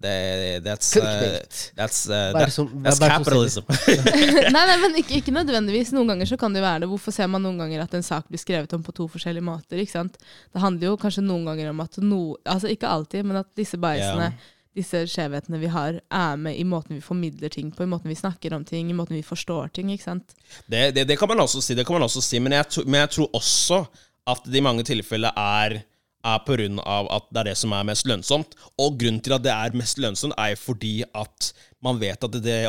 [0.00, 1.38] det, That's, uh, uh,
[1.76, 3.66] that, som- capitalism.
[4.56, 5.92] nei, nei, men ikke, ikke nødvendigvis.
[5.94, 6.90] Noen ganger så kan det være det.
[6.90, 9.82] Hvorfor ser man noen ganger at en sak blir skrevet om på to forskjellige måter?
[9.82, 10.16] ikke sant?
[10.50, 13.78] Det handler jo kanskje noen ganger om at no, altså ikke alltid, men at disse
[13.78, 14.56] biasene, Ja.
[14.80, 18.18] Disse skjevhetene vi har, er med i måten vi formidler ting på, i måten vi
[18.18, 19.92] snakker om ting, i måten vi forstår ting.
[19.94, 20.34] ikke sant?
[20.66, 23.04] Det, det, det kan man også si, det kan man også si men, jeg, men
[23.04, 23.84] jeg tror også
[24.30, 25.80] at det i mange tilfeller er
[26.20, 28.56] er av at det er det som er mest lønnsomt.
[28.78, 32.68] Og grunnen til at det er mest lønnsomt, er fordi at man vet at det,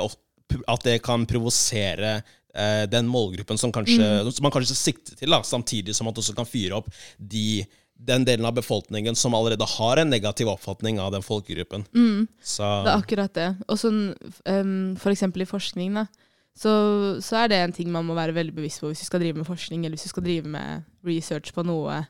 [0.67, 2.21] at det kan provosere
[2.55, 6.23] eh, den målgruppen som, kanskje, som man kanskje sikter til, da, samtidig som at det
[6.23, 7.65] også kan fyre opp de,
[8.07, 11.83] den delen av befolkningen som allerede har en negativ oppfatning av den folkegruppen.
[12.41, 13.49] Så Det er akkurat det.
[13.69, 13.99] Og sånn,
[14.49, 16.07] um, for eksempel i forskning, da,
[16.57, 16.71] så,
[17.23, 19.39] så er det en ting man må være veldig bevisst på hvis du skal drive
[19.39, 22.01] med forskning, eller hvis du skal drive med research på noe,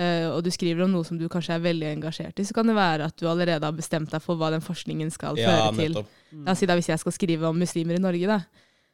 [0.00, 2.68] uh, og du skriver om noe som du kanskje er veldig engasjert i, så kan
[2.68, 5.72] det være at du allerede har bestemt deg for hva den forskningen skal ja, føre
[5.80, 5.96] til.
[5.96, 6.18] nettopp.
[6.44, 8.42] La oss si da Hvis jeg skal skrive om muslimer i Norge, da,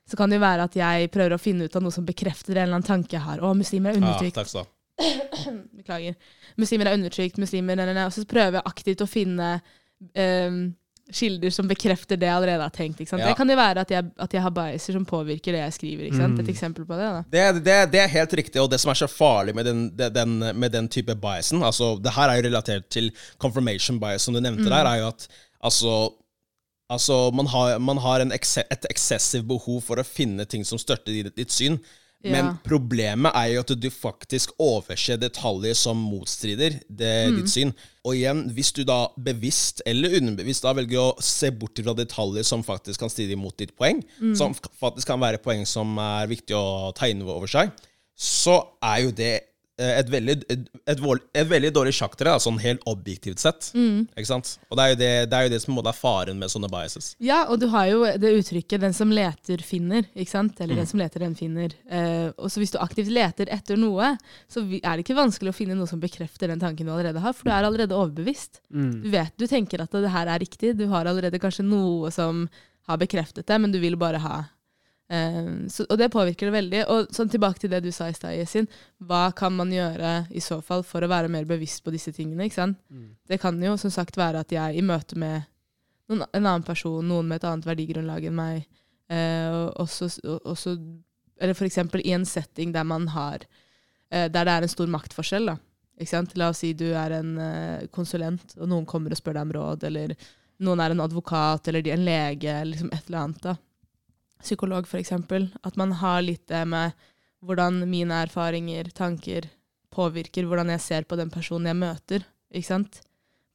[0.06, 2.54] så kan det jo være at jeg prøver å finne ut av noe som bekrefter
[2.54, 3.42] en eller annen tanke jeg har.
[3.42, 4.38] Å, muslimer er Ja, undertrykt.
[4.54, 4.64] ha.
[5.78, 6.16] Beklager.
[6.56, 8.08] Muslimer er undertrykt, muslimer nei, nei, nei.
[8.08, 9.52] Og så prøver jeg aktivt å finne
[10.16, 10.60] um,
[11.12, 13.00] kilder som bekrefter det jeg allerede har tenkt.
[13.04, 13.18] Ja.
[13.20, 16.10] Det kan jo være at jeg, at jeg har biaser som påvirker det jeg skriver.
[16.16, 16.40] Sant?
[16.42, 17.10] Et eksempel på det.
[17.32, 20.38] Det, det, det er helt riktig, og det som er så farlig med den, den,
[20.58, 24.42] med den type biasen altså, Det her er jo relatert til confirmation bias, som du
[24.42, 25.28] nevnte der, er jo at
[25.60, 25.94] altså,
[26.90, 30.80] altså man har, man har en ekse, et eksessivt behov for å finne ting som
[30.80, 31.78] støtter ditt, ditt syn.
[32.24, 36.78] Men problemet er jo at du faktisk overser detaljer som motstrider.
[36.88, 37.74] Det, ditt syn.
[38.06, 42.46] Og igjen, hvis du da bevisst eller underbevisst da velger å se bort fra detaljer
[42.46, 44.00] som faktisk kan stride imot ditt poeng,
[44.38, 47.74] som faktisk kan være poeng som er viktig å ta inn over seg,
[48.16, 49.34] så er jo det
[49.78, 51.02] et veldig, et, et,
[51.36, 53.70] et veldig dårlig sjaktere, da, sånn helt objektivt sett.
[53.74, 54.54] Ikke sant?
[54.70, 57.10] Og det er jo det, det, er jo det som er faren med sånne biases.
[57.22, 60.08] Ja, og du har jo det uttrykket 'den som leter, finner'.
[60.14, 60.60] ikke sant?
[60.60, 61.74] Eller 'den som leter, den finner'.
[61.90, 64.16] Eh, og så hvis du aktivt leter etter noe,
[64.48, 67.32] så er det ikke vanskelig å finne noe som bekrefter den tanken du allerede har,
[67.36, 68.62] for du er allerede overbevist.
[68.70, 72.48] Du vet, du tenker at det her er riktig, du har allerede kanskje noe som
[72.86, 74.44] har bekreftet det, men du vil bare ha.
[75.08, 76.82] Eh, så, og det påvirker det veldig.
[76.92, 78.68] Og sånn tilbake til det du sa i stad, Yesin.
[78.98, 82.46] Hva kan man gjøre i så fall for å være mer bevisst på disse tingene?
[82.48, 82.80] ikke sant?
[83.28, 85.46] Det kan jo som sagt være at jeg i møte med
[86.08, 88.66] noen, en annen person, noen med et annet verdigrunnlag enn meg,
[89.10, 90.10] eh, og også,
[90.46, 90.76] også,
[91.40, 93.42] eller eksempel i en setting der man har
[94.10, 95.50] eh, der det er en stor maktforskjell.
[95.50, 95.56] da.
[95.98, 96.34] Ikke sant?
[96.36, 99.54] La oss si du er en eh, konsulent, og noen kommer og spør deg om
[99.58, 100.14] råd, eller
[100.66, 103.42] noen er en advokat, eller de er en lege, eller liksom et eller annet.
[103.42, 103.56] da.
[104.42, 105.50] Psykolog, eksempel.
[105.64, 106.96] At man har litt det med
[107.46, 109.48] hvordan mine erfaringer, tanker,
[109.92, 112.26] påvirker hvordan jeg ser på den personen jeg møter.
[112.52, 113.00] Ikke sant?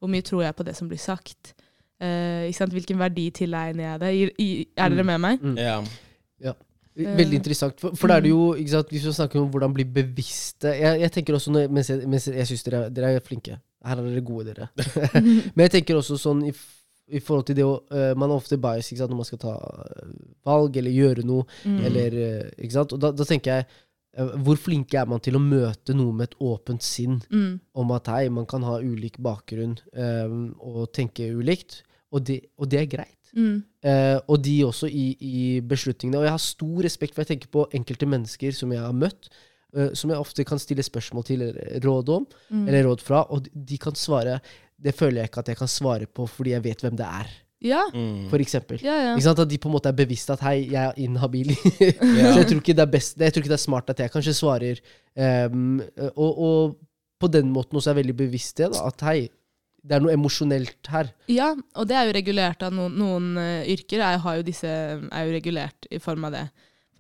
[0.02, 1.54] Hvor mye tror jeg på det som blir sagt?
[2.02, 2.74] Eh, ikke sant?
[2.74, 4.14] Hvilken verdi tilegner jeg det?
[4.14, 5.44] I, i, er dere med meg?
[5.44, 5.60] Mm.
[5.62, 5.82] Ja.
[6.96, 7.80] Veldig interessant.
[7.80, 10.74] For, for da er det jo, ikke sant, Hvis vi snakker om hvordan bli bevisste
[10.76, 14.02] Jeg, jeg tenker også, når, mens jeg, mens jeg syns dere, dere er flinke Her
[14.02, 14.68] er dere gode, dere.
[15.56, 16.52] Men jeg tenker også sånn i,
[17.10, 20.12] i forhold til det å uh, Man er ofte bias når man skal ta øh,
[20.46, 21.44] valg eller gjøre noe.
[21.66, 21.80] Mm.
[21.86, 22.94] Eller, øh, ikke sant?
[22.94, 23.66] Og da, da tenker jeg
[24.44, 27.60] Hvor flinke er man til å møte noe med et åpent sinn Mm.
[27.76, 32.68] om at hei, man kan ha ulik bakgrunn um, og tenke ulikt, og det, og
[32.70, 33.32] det er greit.
[33.34, 33.64] Mm.
[33.86, 36.20] Uh, og de også i, i beslutningene.
[36.20, 39.30] Og jeg har stor respekt for jeg tenker på enkelte mennesker som jeg har møtt,
[39.78, 41.46] uh, som jeg ofte kan stille spørsmål til
[41.88, 42.68] råd om, Mm.
[42.68, 44.42] eller råd fra, og de- de kan svare
[44.82, 47.32] Det føler jeg ikke at jeg kan svare på fordi jeg vet hvem det er,
[47.62, 47.82] Ja.
[47.94, 48.30] Mm.
[48.32, 48.80] for eksempel.
[48.82, 49.12] Ja, ja.
[49.16, 49.40] Ikke sant?
[49.44, 51.52] At de på en måte er bevisst at hei, jeg er inhabil.
[51.54, 52.32] Ja.
[52.34, 54.14] Så jeg tror, ikke det er best, jeg tror ikke det er smart at jeg
[54.14, 54.82] kanskje svarer
[55.54, 55.76] um,
[56.16, 56.80] og, og
[57.22, 59.20] på den måten også er veldig bevisst det, da, at hei,
[59.86, 61.12] det er noe emosjonelt her.
[61.30, 64.02] Ja, og det er jo regulert av noen, noen uh, yrker.
[64.02, 66.44] Er, har jo disse, er jo regulert i form av det.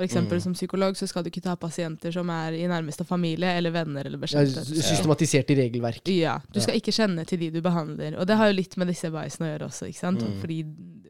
[0.04, 0.42] Eksempel Mm.
[0.44, 4.06] som psykolog så skal du ikke ta pasienter som er i nærmeste familie eller venner
[4.06, 6.02] eller Det er systematisert i regelverk.
[6.08, 8.18] Ja, Du skal ikke kjenne til de du behandler.
[8.20, 9.88] Og det har jo litt med disse biasene å gjøre også.
[9.88, 10.22] ikke sant?
[10.22, 10.40] Mm.
[10.42, 10.64] Fordi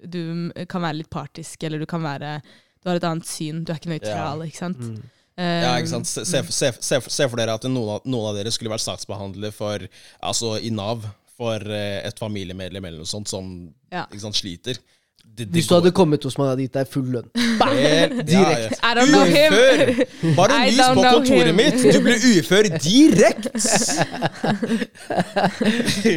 [0.09, 2.41] du kan være litt partisk, eller du kan være
[2.83, 3.63] Du har et annet syn.
[3.63, 4.79] Du er ikke nøytral, ikke sant?
[4.79, 5.01] Mm.
[5.37, 6.07] Ja, ikke sant?
[6.07, 8.81] Se, se, se, se, se for dere at noen av, noen av dere skulle vært
[8.83, 9.77] saksbehandler for,
[10.21, 11.05] altså i Nav
[11.37, 14.05] for eh, et familiemedlem eller noe sånt som Ja.
[14.11, 14.77] ikke sant, sliter.
[15.21, 17.29] Det, det Hvis du hadde kommet hos meg hadde gitt deg full lønn
[17.61, 18.23] Direkte.
[18.27, 18.73] Direkt.
[18.83, 19.53] I don't know him.
[19.53, 20.35] Ufør!
[20.37, 21.55] Bare lys på kontoret him.
[21.59, 21.77] mitt!
[21.93, 23.45] Du blir ufør direkt!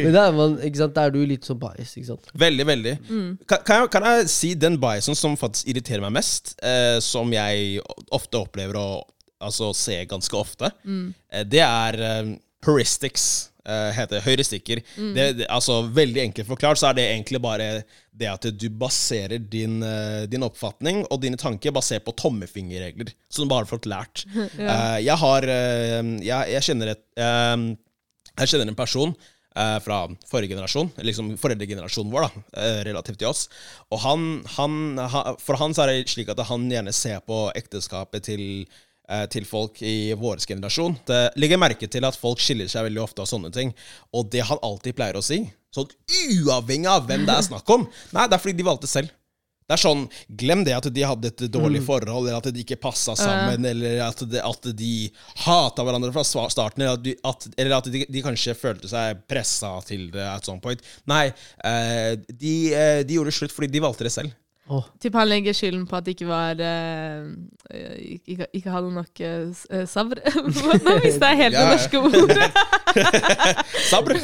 [0.05, 1.93] Men er, man, ikke er du litt sånn bias.
[1.97, 2.29] Ikke sant?
[2.45, 2.95] Veldig, veldig.
[3.09, 3.29] Mm.
[3.49, 7.31] Kan, kan, jeg, kan jeg si den biasen som faktisk irriterer meg mest, eh, som
[7.33, 7.79] jeg
[8.15, 8.87] ofte opplever å
[9.45, 11.13] altså, se ganske ofte, Mm.
[11.31, 12.33] eh, det er eh,
[12.65, 13.51] heuristics.
[13.65, 14.81] Eh, heter høyrestikker.
[14.95, 15.11] Mm.
[15.15, 17.69] Det, det, altså, veldig enkelt forklart så er det egentlig bare
[18.15, 23.45] det at du baserer din, eh, din oppfatning og dine tanker basert på tommefingerregler, som
[23.45, 24.25] du bare har fått lært.
[24.65, 29.11] Eh, jeg har jeg, jeg kjenner et Jeg kjenner en person
[29.83, 29.97] fra
[30.27, 33.45] forrige generasjon, liksom foreldregenerasjonen vår, da, relativt til oss.
[33.93, 34.25] Og han,
[34.57, 38.43] han, ha, for han så er det slik at han gjerne ser på ekteskapet til,
[39.29, 40.95] til folk i vår generasjon.
[41.05, 43.73] Det legger merke til at folk skiller seg veldig ofte av sånne ting.
[44.17, 45.43] Og det han alltid pleier å si,
[45.75, 45.91] sånn
[46.39, 49.13] uavhengig av hvem det er snakk om Nei, det er fordi de valgte selv.
[49.65, 50.03] Det er sånn,
[50.37, 54.03] Glem det at de hadde et dårlig forhold, eller at de ikke passa sammen, eller
[54.05, 54.91] at, de, at de
[55.41, 59.23] hata hverandre fra starten, eller at, de, at, eller at de, de kanskje følte seg
[59.29, 60.85] pressa til det at some point.
[61.09, 61.31] Nei,
[61.65, 64.37] eh, de, eh, de gjorde slutt fordi de valgte det selv.
[64.67, 67.25] Åh, Typ han legger skylden på at det ikke var uh,
[68.25, 70.21] ikke, ikke hadde nok uh, sabr.
[70.25, 72.47] Nå mista jeg helt det norske ordet.
[73.91, 74.17] Sabr!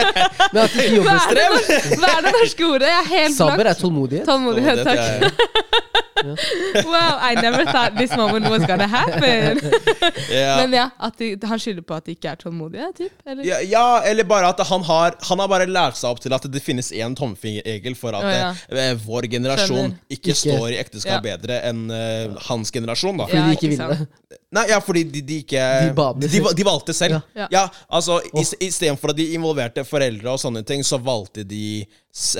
[0.52, 2.90] Men at ikke Hva jobber er det, hva er det norske ordet?
[2.90, 4.26] Jeg er helt sabr er tålmodighet.
[4.26, 6.02] Tålmodighet, takk.
[6.84, 9.58] Wow, I never thought this moment was gonna happen.
[10.30, 10.56] yeah.
[10.62, 13.12] Men ja, at de, han skylder på at de ikke er tålmodige, typ?
[13.26, 13.44] Eller?
[13.46, 16.46] Ja, ja, eller bare at han har Han har bare lært seg opp til at
[16.50, 18.50] det finnes én tomfingerregel for at oh, ja.
[18.70, 21.36] eh, vår generasjon ikke, Ikke- står i ekteskap Ja.
[21.36, 23.18] bedre enn eh, hans generasjon.
[23.18, 24.38] da Fordi de ikke ville det.
[24.54, 25.62] Nei, ja, fordi de, de ikke
[25.94, 27.20] De de, de valgte selv.
[27.34, 27.48] Ja.
[27.50, 28.20] Ja, altså
[28.60, 31.84] Istedenfor at de involverte foreldre og sånne ting, så valgte de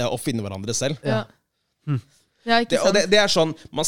[0.06, 1.00] å finne hverandre selv.
[1.06, 1.24] Ja.
[2.44, 3.86] Ja, Det, og det, det er sånn man,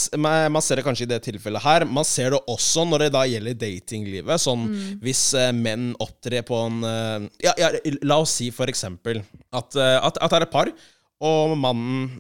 [0.53, 1.85] man ser det kanskje i det tilfellet her.
[1.85, 4.41] Man ser det også når det da gjelder datinglivet.
[4.41, 5.01] Sånn Mm.
[5.05, 7.69] hvis uh, menn opptrer på en uh, ja, ja,
[8.09, 9.21] La oss si for eksempel
[9.53, 10.71] at, uh, at, at det er et par,
[11.21, 12.19] og mannen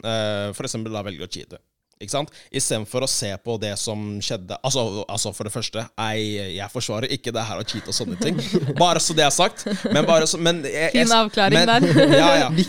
[0.57, 1.59] for eksempel da velger å cheate.
[1.97, 2.33] Ikke sant?
[2.53, 6.27] Istedenfor å se på det som skjedde Altså, altså for det første, jeg,
[6.59, 8.41] jeg forsvarer ikke det her å cheate og sånne ting.
[8.83, 9.65] Bare så det er sagt.
[9.89, 12.03] Men bare så, men jeg, jeg, Fin avklaring men, der.
[12.21, 12.51] Ja, ja.
[12.57, 12.67] Men,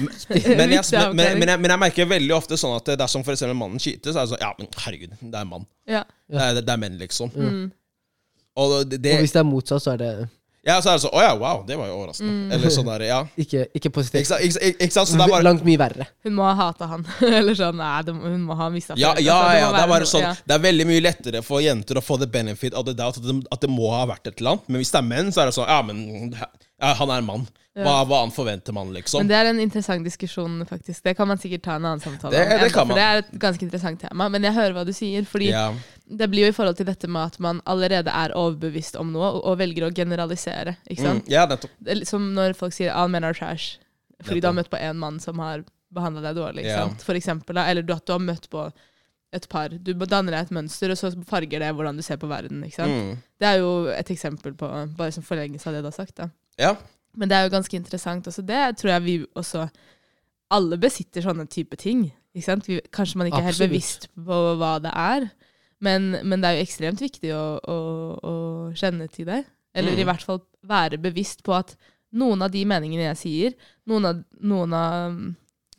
[0.57, 3.33] men, jeg, men, men, men, jeg, men jeg merker veldig ofte sånn at dersom for
[3.33, 5.67] eksempel mannen cheater, så er det sånn Ja, men herregud, det er en mann.
[5.89, 6.01] Ja.
[6.27, 7.31] Det, er, det er menn, liksom.
[7.33, 7.67] Mm.
[8.57, 10.11] Og det, det Og hvis det er motsatt, så er det
[10.67, 12.33] Ja, så er det sånn Å ja, wow, det var jo overraskende.
[12.33, 12.51] Mm.
[12.57, 13.19] Eller sånn der, ja.
[13.39, 14.27] ikke, ikke Ikke positivt.
[14.27, 14.41] sant?
[14.43, 15.07] Ikke, ikke, ikke sant?
[15.07, 16.07] Så det er bare Langt mye verre.
[16.27, 17.05] Hun må ha hata han.
[17.39, 20.09] Eller sånn, nei, det må- hun må ha mista ja, ja, ja, det er bare
[20.11, 20.33] sånn Ja.
[20.43, 23.23] Det er veldig mye lettere for jenter å få the benefit of the doubt at
[23.23, 24.67] det, at det må ha vært et eller annet.
[24.67, 27.25] Men hvis det er menn, så er det sånn Ja, men ja, han er en
[27.31, 27.47] mann.
[27.77, 29.21] Hva, hva annet forventer man, liksom?
[29.21, 31.03] Men det er en interessant diskusjon, faktisk.
[31.05, 32.49] Det kan man sikkert ta en annen samtale Det- om.
[32.63, 34.25] det kan kan For det er et ganske interessant tema.
[34.33, 35.21] Men jeg hører hva du sier.
[35.29, 35.67] Fordi ja.
[36.09, 39.27] Det blir jo i forhold til dette med at man allerede er overbevist om noe,
[39.27, 40.77] og, og velger å generalisere.
[40.87, 41.25] ikke sant?
[41.27, 41.73] Mm, ja, nettopp.
[41.83, 43.77] Det er litt som når folk sier 'all men are trash',
[44.23, 46.65] fordi du har møtt på en mann som har behandla deg dårlig.
[46.65, 46.99] ikke sant?
[46.99, 47.07] Yeah.
[47.09, 47.65] For eksempel, da.
[47.69, 48.67] Eller at du har møtt på
[49.35, 49.69] et par.
[49.69, 52.63] Du danner deg et mønster, og så farger det hvordan du ser på verden.
[52.63, 52.93] ikke sant?
[52.93, 53.17] Mm.
[53.39, 56.15] Det er jo et eksempel på bare som forlengelse av det du har sagt.
[56.15, 56.29] da.
[56.57, 56.75] Ja.
[57.17, 58.45] Men det er jo ganske interessant også.
[58.45, 59.67] Det tror jeg vi også
[60.49, 62.05] Alle besitter sånne type ting.
[62.31, 62.67] Ikke sant?
[62.69, 65.25] Vi, kanskje man ikke er helt bevisst på hva det er,
[65.83, 67.77] men, men det er jo ekstremt viktig å, å,
[68.17, 68.33] å
[68.77, 69.43] kjenne til det.
[69.77, 69.99] Eller Mm.
[70.01, 71.75] i hvert fall være bevisst på at
[72.17, 73.53] noen av de meningene jeg sier,
[73.85, 75.17] noen av, noen av,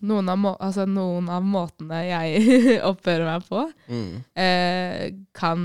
[0.06, 4.12] noen av, må, altså noen av måtene jeg oppfører meg på, Mm.
[4.38, 5.64] eh, kan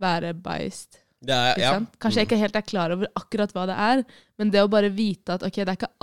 [0.00, 1.00] være biased.
[1.24, 1.72] Det er, ja.
[1.98, 4.02] Kanskje jeg ikke helt er klar over akkurat hva det er,
[4.38, 5.94] men det å bare vite at ok, det er ikke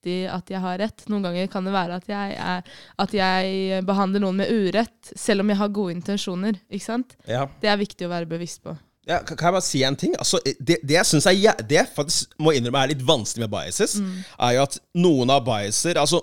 [0.00, 1.08] alltid at jeg har rett.
[1.08, 2.62] Noen ganger kan det være at jeg, er,
[2.98, 6.56] at jeg behandler noen med urett, selv om jeg har gode intensjoner.
[6.70, 7.16] Ikke sant?
[7.26, 7.48] ja.
[7.60, 8.76] Det er viktig å være bevisst på.
[9.06, 10.14] Ja, kan jeg bare si en ting?
[10.18, 13.50] Altså, det, det jeg synes er Det jeg faktisk må innrømme er litt vanskelig med
[13.50, 13.96] biases,
[14.38, 16.20] er jo at noen av biaser Altså,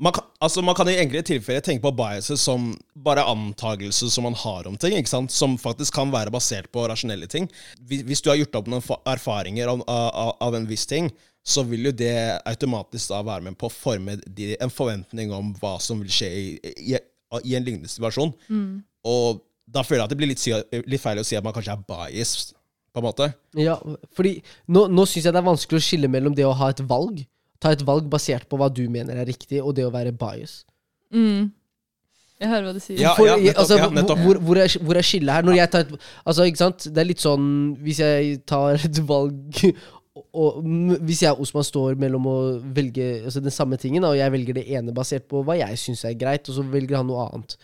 [0.00, 4.24] man kan, altså, man kan i enkelte tilfeller tenke på biases som bare antagelser som
[4.26, 7.50] man har om ting, som faktisk kan være basert på rasjonelle ting.
[7.82, 11.12] Hvis, hvis du har gjort opp noen erfaringer av, av, av en viss ting,
[11.44, 12.14] så vil jo det
[12.48, 16.30] automatisk da være med på å forme de, en forventning om hva som vil skje
[16.32, 18.32] i, i, i en lignende situasjon.
[19.04, 20.44] Og da føler jeg at det blir litt,
[20.88, 22.54] litt feil å si at man kanskje er biased,
[22.94, 23.26] på en måte.
[23.58, 23.74] Ja,
[24.14, 24.38] fordi
[24.70, 27.24] nå, nå syns jeg det er vanskelig å skille mellom det å ha et valg,
[27.60, 30.62] ta et valg basert på hva du mener er riktig, og det å være bias.
[31.14, 31.50] Mm.
[32.42, 33.00] Jeg hører hva du sier.
[33.00, 34.16] Ja, ja, nettopp, altså, ja.
[34.22, 35.44] Hvor, hvor, er, hvor er skillet her?
[35.46, 35.92] Når jeg tar et,
[36.24, 36.86] altså, ikke sant?
[36.90, 37.44] Det er litt sånn
[37.84, 39.60] Hvis jeg tar et valg
[40.34, 40.64] og,
[41.06, 42.34] Hvis jeg og Osman står mellom å
[42.74, 46.04] velge altså, den samme tingen, og jeg velger det ene basert på hva jeg syns
[46.08, 47.56] er greit, og så velger han noe annet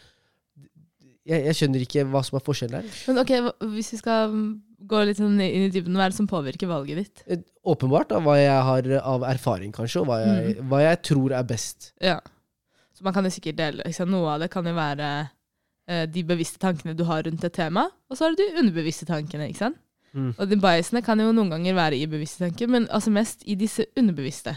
[1.31, 2.95] jeg, jeg skjønner ikke hva som er forskjellen her.
[3.11, 3.33] Men ok,
[3.77, 4.47] hvis vi skal mm,
[4.91, 7.23] gå litt sånn inn i dybden, hva er det som påvirker valget ditt?
[7.31, 10.71] Eh, Åpenbart da, hva jeg har av erfaring, kanskje, og hva jeg, Mm.
[10.73, 11.91] hva jeg tror er best.
[12.03, 12.16] Ja.
[12.97, 14.11] Så man kan jo sikkert dele liksom.
[14.11, 15.11] Noe av det kan jo være
[15.89, 19.07] eh, de bevisste tankene du har rundt et tema, og så har du de underbevisste
[19.09, 19.51] tankene.
[19.53, 19.79] ikke sant?
[20.15, 20.33] Mm.
[20.39, 23.55] Og de biasene kan jo noen ganger være i bevisste tanker, men altså mest i
[23.55, 24.57] disse underbevisste.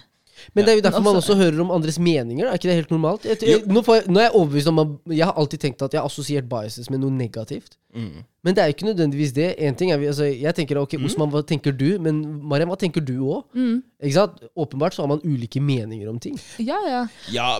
[0.55, 2.47] Men det er jo derfor man også- hører om andres meninger.
[2.47, 3.23] Er ikke det helt normalt?
[3.23, 4.87] Jeg, jeg, nå, får jeg, nå er jeg overbevist om at
[5.17, 7.77] Jeg har alltid tenkt at jeg har assosiert biases med noe negativt.
[7.95, 8.23] Mm.
[8.43, 9.55] Men det er jo ikke nødvendigvis det.
[9.59, 11.99] En ting er, vi- altså, jeg tenker ok, Osman, hva tenker du?
[11.99, 13.43] Men Mariam, hva tenker du òg?
[13.53, 13.83] Mm.
[14.03, 14.41] Ikke sant?
[14.57, 16.39] Åpenbart så har man ulike meninger om ting.
[16.57, 17.05] Ja, ja.
[17.31, 17.59] Ja,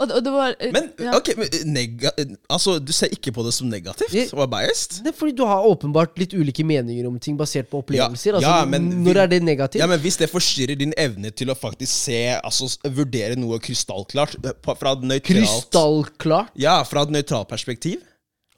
[0.00, 1.10] Og, og det var eh, men ja.
[1.18, 2.08] ok, men nega
[2.48, 4.14] Altså, du ser ikke på det som negativt?
[4.32, 5.02] Og er biased?
[5.04, 8.38] Det er fordi du har åpenbart litt ulike meninger om ting basert på opplevelser.
[8.38, 9.82] altså, ja, men når er det negativt?
[9.82, 14.38] Ja, men Hvis det forstyrrer din evne til å faktisk se, altså vurdere noe krystallklart
[14.40, 16.54] eh, fra et nøytralt Krystallklart.
[16.56, 18.00] Ja, fra et nøytralt perspektiv.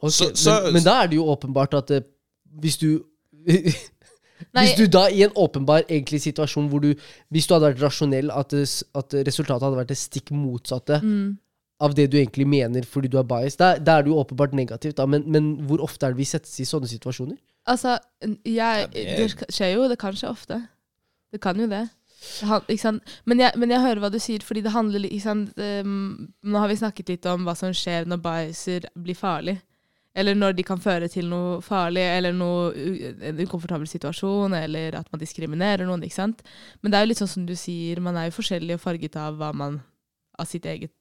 [0.02, 2.06] Okay, Så- så- men, men da er det jo åpenbart at eh,
[2.62, 3.02] hvis du
[4.54, 6.90] Nei, Hvis du da i en åpenbar egentlig situasjon hvor du
[7.32, 8.66] Hvis du hadde vært rasjonell, at, det,
[8.98, 11.30] at resultatet hadde vært det stikk motsatte mm.
[11.82, 14.54] av det du egentlig mener fordi du er bias, da, da er det jo åpenbart
[14.56, 14.96] negativt.
[15.00, 15.06] Da.
[15.06, 17.38] Men, men hvor ofte er det vi settes i sånne situasjoner?
[17.70, 17.98] Altså,
[18.44, 20.62] jeg, det- skjer jo, det kan skje ofte.
[21.32, 21.88] Det kan jo det.
[22.22, 23.02] Det han- ikke sant?
[23.24, 25.52] Men, jeg, men jeg hører hva du sier, fordi det handler ikke sant?
[25.58, 29.58] Um, Nå har vi snakket litt om hva som skjer når biaser blir farlig.
[30.14, 32.72] Eller når de kan føre til noe farlig, eller noe,
[33.24, 36.02] en ukomfortabel situasjon, eller at man diskriminerer noen.
[36.04, 36.42] ikke sant?
[36.82, 39.16] Men det er jo litt sånn som du sier, man er jo forskjellig og farget
[39.16, 39.80] av hva man
[40.40, 40.94] Av sitt eget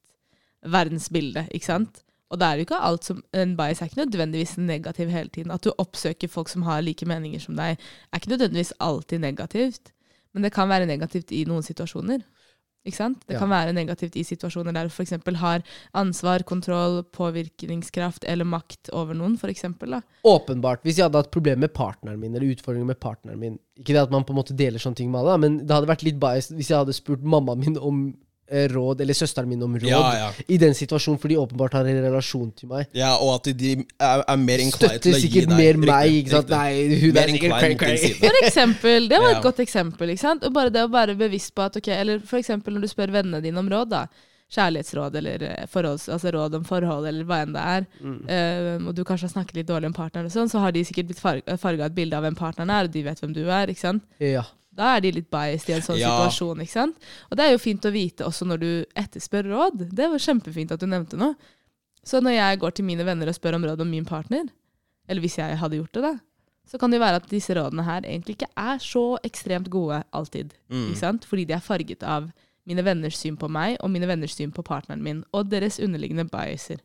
[0.68, 2.02] verdensbilde, ikke sant?
[2.32, 5.54] Og det er jo ikke alt som En bias er ikke nødvendigvis negativ hele tiden.
[5.56, 9.94] At du oppsøker folk som har like meninger som deg, er ikke nødvendigvis alltid negativt.
[10.34, 12.24] Men det kan være negativt i noen situasjoner.
[12.86, 13.20] Ikke sant?
[13.28, 13.40] Det Ja.
[13.40, 15.12] kan være negativt i situasjoner der du f.eks.
[15.38, 15.62] har
[15.94, 20.02] ansvar, kontroll, påvirkningskraft eller makt over noen, For eksempel, da.
[20.26, 20.82] Åpenbart.
[20.84, 24.02] Hvis jeg hadde hatt problemer med partneren min, eller utfordringer med partneren min Ikke det
[24.04, 26.20] at man på en måte deler sånne ting med alle, men det hadde vært litt
[26.20, 28.16] biased hvis jeg hadde spurt mammaen min om
[28.52, 30.32] råd, eller søsteren min om råd, Ja, ja.
[30.48, 32.88] i den situasjonen, for de åpenbart har en relasjon til meg.
[32.94, 35.88] ja og at de er, er mer inclined til Støtter å gi sikkert mer riktig,
[35.88, 36.50] meg, ikke sant?
[36.50, 36.58] riktig.
[36.58, 38.18] Nei, hun Mer er sikkert cray-cray.
[38.26, 39.42] For eksempel, det var et Ja.
[39.48, 40.10] godt eksempel.
[40.10, 40.44] ikke sant?
[40.44, 43.12] Og bare det å være bevisst på at, ok, eller for eksempel når du spør
[43.12, 44.06] vennene dine om råd, da.
[44.52, 47.86] Kjærlighetsråd eller eh, forholds, altså råd om forhold, eller hva enn det er.
[48.28, 50.84] eh, og du kanskje har snakket litt dårlig om partneren, og sånn, så har de
[50.84, 53.68] sikkert blitt farga et bilde av hvem partneren er, og de vet hvem du er.
[53.72, 54.04] ikke sant?
[54.20, 54.44] Ja.
[54.82, 56.10] Da er de litt biased i en sånn Ja.
[56.16, 56.62] situasjon.
[56.64, 56.96] ikke sant?
[57.30, 59.84] Og det er jo fint å vite også når du etterspør råd.
[59.94, 61.36] Det var kjempefint at du nevnte noe.
[62.04, 64.48] Så når jeg går til mine venner og spør om råd om min partner,
[65.08, 66.14] eller hvis jeg hadde gjort det, da,
[66.66, 70.54] så kan det være at disse rådene her egentlig ikke er så ekstremt gode alltid.
[70.72, 70.88] Mm.
[70.90, 71.26] Ikke sant?
[71.30, 72.32] Fordi de er farget av
[72.66, 76.26] mine venners syn på meg og mine venners syn på partneren min, og deres underliggende
[76.32, 76.80] biaser.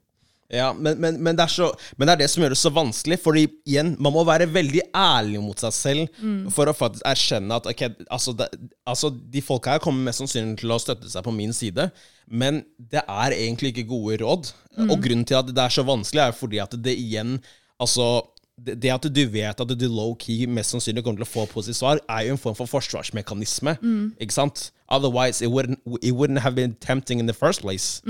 [0.52, 2.70] Ja, men, men, men, det er så, men det er det som gjør det så
[2.74, 3.18] vanskelig.
[3.22, 6.20] Fordi igjen, man må være veldig ærlig mot seg selv
[6.54, 8.46] for å faktisk erkjenne at okay, altså, det,
[8.86, 11.90] altså De folka her kommer mest sannsynlig til å støtte seg på min side,
[12.26, 14.52] men det er egentlig ikke gode råd.
[14.86, 17.38] Og grunnen til at det er så vanskelig, er fordi at det igjen
[17.76, 18.22] Altså
[18.56, 21.98] det at du vet at du low-key mest sannsynlig kommer til å få positivt svar,
[22.08, 23.74] er jo en form for forsvarsmekanisme.
[24.16, 24.70] Ikke sant?
[24.88, 28.00] Otherwise, it wouldn't, it wouldn't have been tempting in the first place.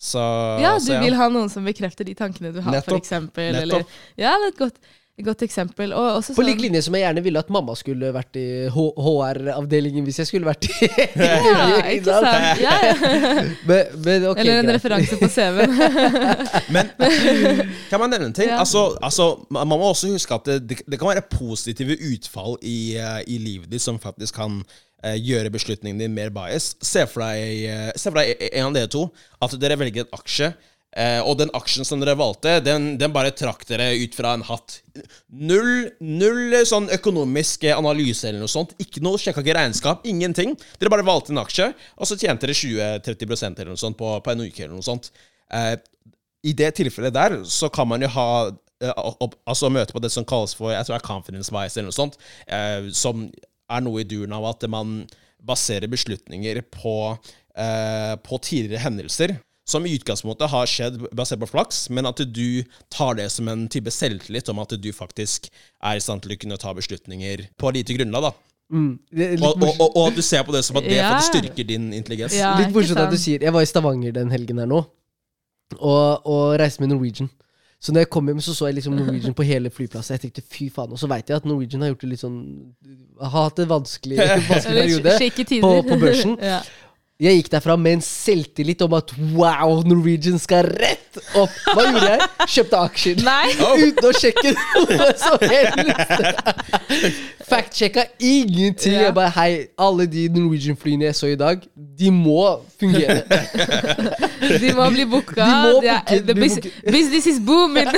[0.00, 0.20] Så,
[0.62, 3.52] Ja, du så vil ha noen som bekrefter de tankene du har, eksempel.
[4.16, 4.78] Ja, det er et godt,
[5.20, 5.92] godt eksempel.
[5.92, 8.46] Og også På sånn, lik linje som jeg gjerne ville at mamma skulle vært i
[8.72, 10.88] HR-avdelingen hvis jeg skulle vært i
[11.20, 12.64] Ja, ikke sant?
[12.64, 12.96] Ja, ja.
[13.68, 14.78] Men, men okay, Eller en greit.
[14.78, 15.76] referanse på CV-en.
[16.74, 16.92] Men
[17.90, 18.48] kan man nevne en ting?
[18.48, 18.62] Ja.
[18.64, 23.20] Altså, altså, man må også huske at det, det, kan være positive utfall i, eh,
[23.28, 24.62] i livet ditt som faktisk kan
[25.02, 26.74] gjøre beslutningen din mer bias.
[26.84, 29.06] Se for deg, eh, se for deg en av dere to
[29.40, 30.52] at dere velger en aksje.
[30.96, 34.42] eh, og den aksjen som dere valgte, den, den bare trakk dere ut fra en
[34.42, 34.80] hatt.
[35.30, 38.74] Null, null eh, sånn økonomisk eh, analyse eller noe sånt.
[38.82, 40.02] Ikke noe, Sjekka ikke regnskap.
[40.10, 40.56] Ingenting.
[40.80, 44.34] Dere bare valgte en aksje, og så tjente dere 20-30% eller noe sånt på, på
[44.34, 44.64] en uke.
[44.64, 45.12] eller noe sånt.
[45.54, 45.76] Eh,
[46.50, 48.28] i det tilfellet der, så kan man jo ha
[48.82, 48.92] eh,
[49.44, 51.98] altså møte på det som kalles for jeg tror det er confidence bias eller noe
[52.00, 53.28] sånt, eh, som
[53.70, 55.04] er noe i duren av at man
[55.40, 56.96] baserer beslutninger på,
[57.56, 59.38] eh, på tidligere hendelser.
[59.70, 63.68] Som i utgangspunktet har skjedd basert på flaks, men at du tar det som en
[63.70, 65.46] type selvtillit om at du faktisk
[65.82, 68.22] er i stand til å kunne ta beslutninger på lite grunnlag.
[68.30, 68.32] da.
[68.72, 71.12] Mm, litt Og, og, og, og at du ser på det som at det Ja.
[71.14, 72.34] faktisk styrker din intelligens.
[72.38, 74.84] Ja, Litt morsomt at du sier Jeg var i Stavanger den helgen her nå,
[75.78, 77.30] og, og reiste med Norwegian.
[77.80, 80.12] Så når jeg kom hjem, så så jeg liksom Norwegian på hele flyplassen.
[80.18, 82.38] Jeg tenkte fy faen, Og så veit jeg at Norwegian har gjort det litt sånn
[83.20, 84.18] Har hatt en vanskelig,
[84.50, 85.16] vanskelig periode.
[85.64, 86.36] på- på børsen.
[86.52, 86.60] ja.
[87.20, 91.52] Jeg gikk derfra med en selvtillit om at wow, Norwegian skal rett opp.
[91.74, 92.28] Hva gjorde jeg?
[92.54, 93.20] Kjøpte aksjer.
[93.26, 93.50] Nei!
[93.84, 97.20] Uten å sjekke noe som helst.
[97.50, 98.94] Fact-sjekka ingenting.
[98.94, 99.02] Ja.
[99.08, 101.60] Jeg bare hei, alle de Norwegian-flyene jeg så i dag,
[102.00, 102.38] de må
[102.80, 103.20] fungere.
[104.60, 105.36] De må bli booka.
[105.44, 106.78] De må er- bli bus booket.
[106.90, 107.90] business is booming!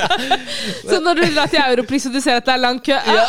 [0.90, 3.24] så når du drar til Europris og du ser at det er lang kø ja.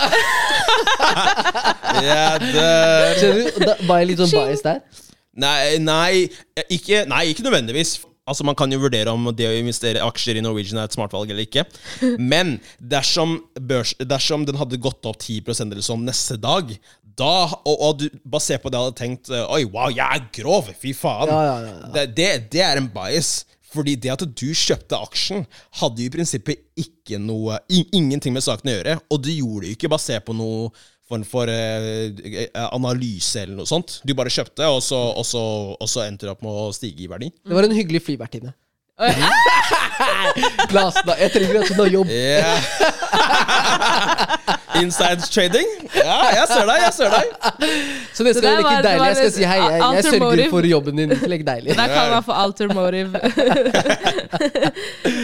[2.03, 2.67] Ja, det,
[3.21, 3.65] Skjønner du?
[3.65, 4.83] Da var jeg litt sånn bias der.
[5.35, 6.25] Nei, nei
[6.71, 7.97] ikke, nei, ikke nødvendigvis.
[8.25, 11.13] Altså Man kan jo vurdere om det å investere aksjer i Norwegian er et smart
[11.13, 11.65] valg eller ikke.
[12.33, 16.73] Men dersom, børs, dersom den hadde gått opp 10% eller sånn neste dag,
[17.15, 20.71] da, og, og du basert på det hadde tenkt eh, Oi, wow, jeg er grov!
[20.75, 21.29] Fy faen!
[21.31, 21.91] Ja, ja, ja, ja.
[21.93, 23.37] Det, det, det er en bias.
[23.75, 25.45] Fordi det at du kjøpte aksjen,
[25.81, 28.97] hadde jo i prinsippet ikke noe in, ingenting med saken å gjøre.
[29.11, 30.69] Og du gjorde det jo ikke basert på noe
[31.09, 32.09] form for eh,
[32.45, 33.99] eh, analyse eller noe sånt.
[34.05, 35.41] Du bare kjøpte, og så, og så,
[35.77, 37.31] og så endte det opp med å stige i verdi.
[37.45, 38.55] Det var en hyggelig flyvertinne.
[40.75, 42.07] La oss da, Jeg trenger altså noe jobb.
[42.07, 42.55] Yeah.
[44.81, 45.67] Inside trading?
[45.95, 47.25] Ja, jeg ser deg, jeg ser deg.
[48.15, 49.07] Så neste det gang det var- ikke deilig.
[49.07, 50.49] Jeg skal si hei, jeg, jeg sørger motive.
[50.53, 51.09] for jobben din.
[51.33, 51.69] Legg deilig.
[51.77, 53.15] Der kan man få alter motive.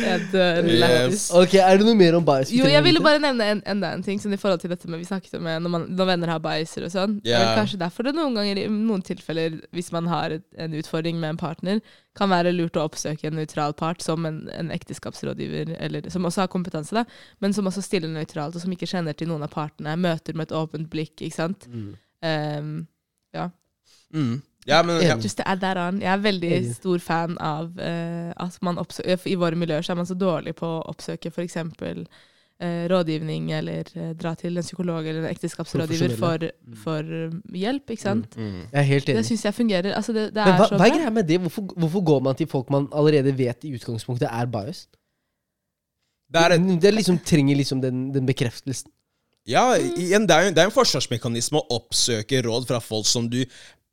[0.07, 1.13] jeg dør lættis.
[1.13, 1.31] Yes.
[1.35, 2.51] Ok, Er det noe mer om bias?
[2.53, 5.01] Jo, jeg ville bare nevne en, enda en ting sånn i forhold til dette med
[5.01, 7.17] vi snakket om eh, når, man, når venner har biaser og sånn.
[7.25, 11.19] Vel kanskje derfor det noen ganger i noen tilfeller, hvis man har et, en utfordring
[11.21, 11.81] med en partner,
[12.17, 16.43] kan være lurt å oppsøke en nøytral part som en, en ekteskapsrådgiver, eller, som også
[16.43, 17.05] har kompetanse, da,
[17.39, 20.49] men som også stiller nøytralt, og som ikke kjenner til noen av partene, møter med
[20.49, 21.67] et åpent blikk, ikke sant.
[21.71, 21.91] Mm.
[22.21, 22.71] Um,
[24.13, 24.41] Mm.
[24.65, 25.15] Ja, men ja.
[25.17, 26.01] Just to add that on.
[26.01, 30.01] Jeg er veldig stor fan av uh, at man oppsøker I våre miljøer så er
[30.03, 31.57] man så dårlig på å oppsøke f.eks.
[32.61, 36.43] Uh, rådgivning, eller eh, dra til en psykolog eller en ekteskapsrådgiver for,
[36.83, 37.89] for eh, hjelp.
[37.89, 38.35] ikke sant?
[38.37, 38.59] Mm.
[38.67, 39.25] Jeg er helt Det enig.
[39.31, 39.95] syns jeg fungerer.
[39.97, 41.39] Altså, det, det Men hva, så hva er greia med det?
[41.41, 44.91] Hvorfor, hvorfor går man til folk man allerede vet i utgangspunktet er biased?
[46.31, 48.91] Det er et, Det liksom trenger liksom den, den bekreftelsen.
[49.49, 53.41] Ja, igjen, det er det er en forsvarsmekanisme å oppsøke råd fra folk som du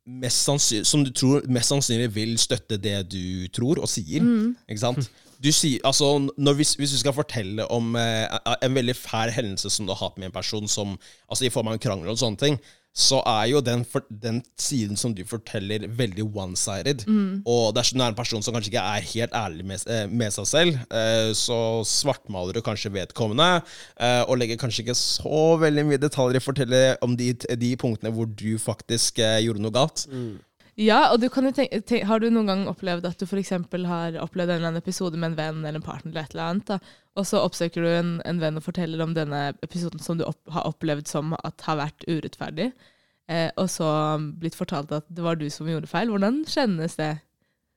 [0.05, 4.21] mest sannsynlig, som du tror mest sannsynlig vil støtte det du tror og sier.
[4.69, 5.09] Ikke sant?
[5.39, 8.25] Du sier, altså, når, hvis, hvis du skal fortelle om eh,
[8.65, 10.97] en veldig fæl hendelse som du har hatt med en person, som,
[11.29, 12.59] altså i form av en krangel og sånne ting,
[12.99, 17.05] så er jo den, for, den siden som du forteller, veldig one-sided.
[17.47, 20.33] Og dersom du er en person som kanskje ikke er helt ærlig med, eh, med
[20.35, 23.61] seg selv, eh, så svartmaler du kanskje vedkommende,
[24.01, 27.71] eh, og legger kanskje ikke så veldig mye detaljer i å fortelle om de, de
[27.79, 30.07] punktene hvor du faktisk eh, gjorde noe galt.
[30.79, 34.53] Ja, og du tenke, tenk, Har du noen gang opplevd at du eksempel har opplevd
[34.53, 36.77] en eller annen episode med en venn eller en partner, eller et eller annet, da,
[37.19, 40.39] og så oppsøker du en, en venn og forteller om denne episoden som du opp,
[40.55, 42.69] har opplevd som at har vært urettferdig,
[43.27, 43.89] eh, og så
[44.39, 46.13] blitt fortalt at det var du som gjorde feil.
[46.13, 47.11] Hvordan kjennes det?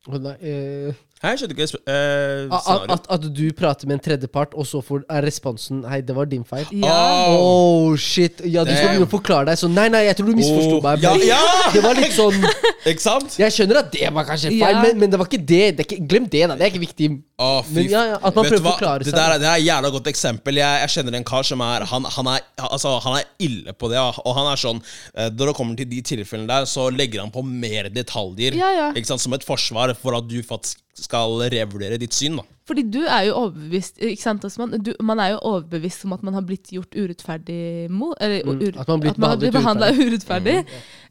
[0.07, 4.67] Nei, eh, Jeg skjønner ikke uh, At, at, at du prater med en tredjepart, og
[4.67, 6.67] så får, er responsen Hei, det var din feil.
[6.83, 6.97] Ja.
[7.37, 8.41] Oh, shit.
[8.43, 10.83] Ja, du skal begynne å forklare deg sånn Nei, nei, jeg tror du misforsto Oh,
[10.83, 11.05] meg.
[11.05, 11.41] ja, men ja!
[11.75, 12.39] Det var litt sånn
[12.91, 13.37] Ikke sant?
[13.39, 14.83] Jeg skjønner at det var kanskje feil, Ja.
[14.83, 15.63] men, men det var ikke det.
[15.79, 16.57] det er ikke, glem det, da.
[16.59, 17.09] Det er ikke viktig.
[17.43, 19.19] Oh, Men ja, ja, at man prøver å forklare forklare det seg.
[19.19, 20.59] Der, er- det er et jævla godt eksempel.
[20.59, 23.91] Jeg, jeg kjenner en kar som er han, han, er altså, han er ille på
[23.93, 23.99] det.
[24.01, 24.09] ja.
[24.27, 27.31] Og han er sånn eh, Når det kommer til de tilfellene der, så legger han
[27.35, 28.59] på mer detaljer.
[28.59, 28.89] Ja, ja.
[28.99, 29.23] Ikke sant?
[29.23, 30.83] Som et forsvar for at du faktisk
[31.13, 32.41] skal revurdere ditt syn.
[32.41, 34.77] da Fordi du er jo overbevist ikke sant, Osman?
[34.87, 38.61] Du, Man er jo overbevist om at man har blitt gjort urettferdig mot Eller Mm,
[38.63, 40.07] ur, at man har blitt behandlet urettferdig.
[40.13, 40.55] urettferdig.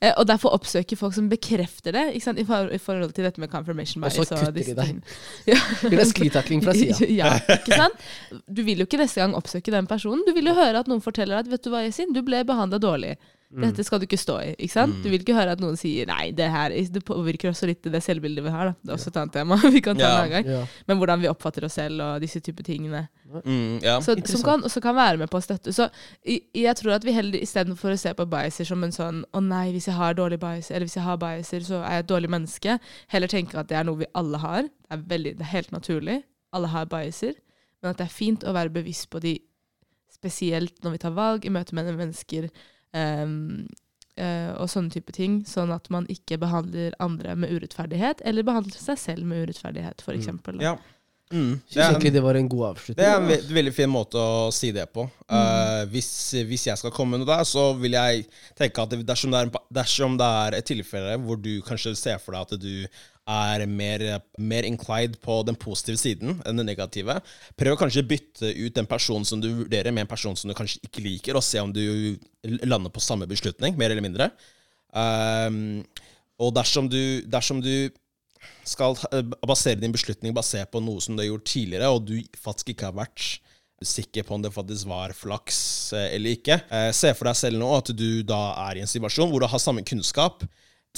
[0.01, 0.13] yeah.
[0.17, 2.39] og derfor oppsøker folk som bekrefter det, ikke sant?
[2.39, 4.79] I, for, i forhold til dette med confirmation Og så kutter de deg.
[4.79, 5.03] tingene.
[5.91, 7.05] Blir Det sklitakling fra sida.
[7.21, 8.07] ja, ikke sant?
[8.47, 10.23] Du vil jo ikke neste gang oppsøke den personen.
[10.25, 12.79] Du vil jo høre at noen forteller at vet du hva, Yasin, du ble behandla
[12.81, 13.17] dårlig.
[13.51, 13.65] Mm.
[13.65, 14.51] Dette skal du ikke stå i.
[14.63, 14.93] ikke sant?
[15.03, 17.99] Du vil ikke høre at noen sier nei, det her det påvirker også litt det
[18.01, 18.69] selvbildet vi har.
[18.69, 18.73] da.
[18.79, 20.11] Det er også et annet tema vi kan ta Ja.
[20.11, 20.45] en annen gang.
[20.53, 20.61] Ja.
[20.87, 23.01] Men hvordan vi oppfatter oss selv og disse typer tingene.
[23.43, 23.97] Mm, ja.
[23.99, 25.73] Så, som kan, også kan være med på å støtte.
[25.75, 25.89] Så
[26.23, 29.43] i- jeg tror at vi heller istedenfor å se på biaser som en sånn å
[29.43, 32.11] nei, hvis jeg har dårlig biaser, eller hvis jeg har biaser, så er jeg et
[32.15, 32.79] dårlig menneske,
[33.11, 34.63] heller tenker at det er noe vi alle har.
[34.63, 36.21] Det er, veldig, det er helt naturlig.
[36.55, 37.35] Alle har biaser.
[37.83, 39.39] Men at det er fint å være bevisst på de,
[40.13, 42.49] spesielt når vi tar valg i møte med mennesker.
[42.97, 43.67] Ehm,
[44.19, 48.79] uh, og sånne type ting, sånn at man ikke behandler andre med urettferdighet, eller behandler
[48.81, 50.33] seg selv med urettferdighet, f.eks.
[50.47, 50.57] da.
[50.71, 50.75] ja.
[51.31, 51.61] Mm.
[51.63, 52.97] Det Syns egentlig det var en god avslutning.
[52.99, 55.05] Det er en ve veldig fin måte å si det på.
[55.31, 56.09] Eh, hvis,
[56.47, 58.25] hvis jeg skal komme med noe der, så vil jeg
[58.59, 62.35] tenke at dersom det, er, dersom det er et tilfelle hvor du kanskje ser for
[62.35, 62.73] deg at du
[63.31, 64.03] er mer,
[64.37, 67.17] mer inclined på den positive siden enn den negative,
[67.59, 70.57] prøv å kanskje bytte ut den personen som du vurderer, med en person som du
[70.57, 71.83] kanskje ikke liker, og se om du
[72.65, 74.31] lander på samme beslutning, mer eller mindre.
[74.91, 75.81] Um,
[76.41, 77.91] og dersom du, dersom du
[78.65, 82.17] skal eh, basere din beslutning basert på noe som du har gjort tidligere, og du
[82.41, 83.27] faktisk ikke har vært
[83.81, 85.59] sikker på om det faktisk var flaks
[85.97, 86.59] eh, eller ikke.
[86.69, 89.49] Eh, Se for deg selv nå at du da er i en situasjon hvor du
[89.49, 90.45] har samme kunnskap.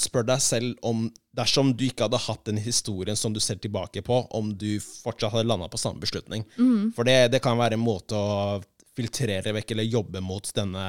[0.00, 4.02] Spør deg selv om dersom du ikke hadde hatt den historien som du ser tilbake
[4.02, 6.42] på, om du fortsatt hadde landa på samme beslutning.
[6.96, 8.62] For det, det kan være en måte å
[8.94, 10.84] filtrere vekk eller jobbe mot denne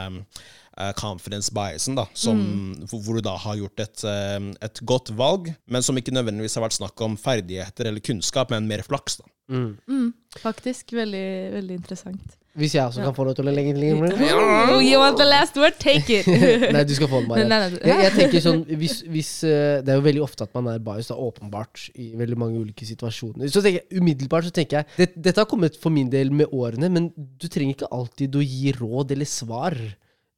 [0.77, 2.41] uh, confidence biasen, da, som,
[2.85, 6.57] hvor, hvor du da har gjort et, uh, et godt valg, men som ikke nødvendigvis
[6.59, 9.19] har vært snakk om ferdigheter eller kunnskap, men mer flaks.
[9.21, 9.29] da.
[9.49, 9.71] Mm.
[9.89, 10.09] Mm,
[10.41, 11.27] faktisk veldig,
[11.57, 12.37] veldig interessant.
[12.55, 14.05] Hvis jeg også kan få lov til å legge inn
[14.71, 15.75] Oh, you want the last word?
[15.81, 16.27] Take it!
[16.75, 17.59] Nei, du skal få den, nei.
[17.81, 20.79] Jeg, jeg tenker sånn hvis, hvis, eh, Det er jo veldig ofte at man er
[20.83, 23.51] bias, da, åpenbart, i veldig mange ulike situasjoner.
[23.51, 26.55] Så tenker jeg, Umiddelbart så tenker jeg det, Dette har kommet for min del med
[26.55, 29.75] årene, men du trenger ikke alltid å gi råd eller svar.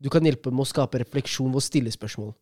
[0.01, 2.34] Du kan hjelpe med å skape refleksjon ved å stille spørsmål.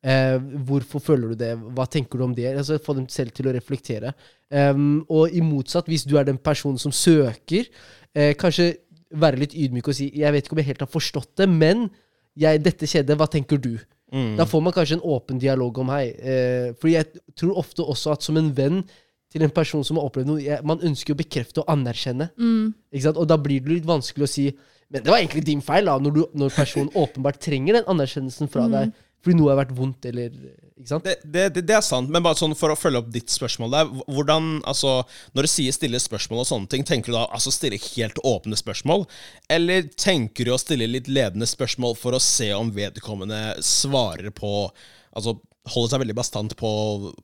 [0.00, 1.54] Eh, hvorfor føler du det?
[1.76, 2.48] Hva tenker du om det?
[2.54, 4.14] Altså, få dem selv til å reflektere.
[4.48, 7.68] Um, og i motsatt, hvis du er den personen som søker,
[8.14, 8.72] eh, kanskje
[9.10, 11.90] være litt ydmyk og si 'Jeg vet ikke om jeg helt har forstått det, men
[12.38, 13.16] jeg, dette skjedde.
[13.16, 13.80] Hva tenker du?'
[14.10, 16.10] Da får man kanskje en åpen dialog om hei.
[16.18, 17.06] Eh, fordi jeg
[17.36, 18.82] tror ofte også at som en venn
[19.30, 22.30] til en person som har opplevd noe jeg, Man ønsker å bekrefte og anerkjenne.
[22.36, 23.16] Mm, Ikke sant?
[23.16, 24.48] Og da blir det litt vanskelig å si
[24.90, 28.50] Men det var egentlig din feil, da, når, du, når personen åpenbart trenger den anerkjennelsen
[28.50, 28.90] fra deg
[29.20, 30.32] fordi noe har vært vondt, eller?
[30.80, 33.90] Det, det, det, er sant, men bare sånn for å følge opp ditt spørsmål der
[34.06, 35.00] hvordan, altså,
[35.36, 38.56] Når du sier stille spørsmål og sånne ting, tenker du da altså stille helt åpne
[38.58, 39.04] spørsmål?
[39.52, 44.70] Eller tenker du å stille litt ledende spørsmål for å se om vedkommende svarer på
[45.10, 45.32] Altså
[45.72, 46.70] holder seg veldig bastant på,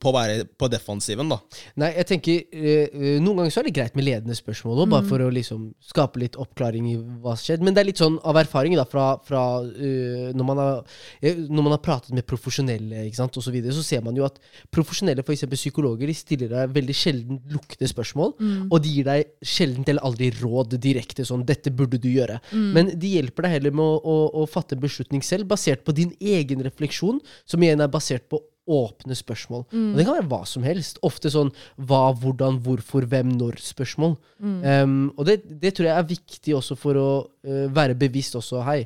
[0.00, 1.38] på å være på defensiven, da?
[1.82, 4.92] Nei, jeg tenker eh, eh, Noen ganger så er det greit med ledende spørsmål også,
[4.92, 7.66] bare for å liksom skape litt oppklaring i hva som skjedde.
[7.66, 9.42] Men det er litt sånn av erfaring da, fra, fra
[9.72, 13.54] eh, når, man har, eh, når man har pratet med profesjonelle, ikke sant, og så,
[13.54, 14.40] videre, så ser man jo at
[14.74, 15.46] profesjonelle, f.eks.
[15.56, 18.36] psykologer, de stiller deg veldig sjelden lukkende spørsmål.
[18.70, 22.38] Og de gir deg sjelden eller aldri råd direkte sånn 'dette burde du gjøre'.
[22.74, 25.94] Men de hjelper deg heller med å, å, å fatte en beslutning selv, basert på
[25.96, 28.35] din egen refleksjon, som igjen er basert på
[28.66, 29.64] åpne spørsmål.
[29.70, 30.98] Og det kan være hva som helst.
[31.06, 34.16] Ofte sånn hva, hvordan, hvorfor, hvem, når-spørsmål.
[34.42, 38.64] Um, og det, det tror jeg er viktig også for å uh, være bevisst også.
[38.66, 38.80] Hei,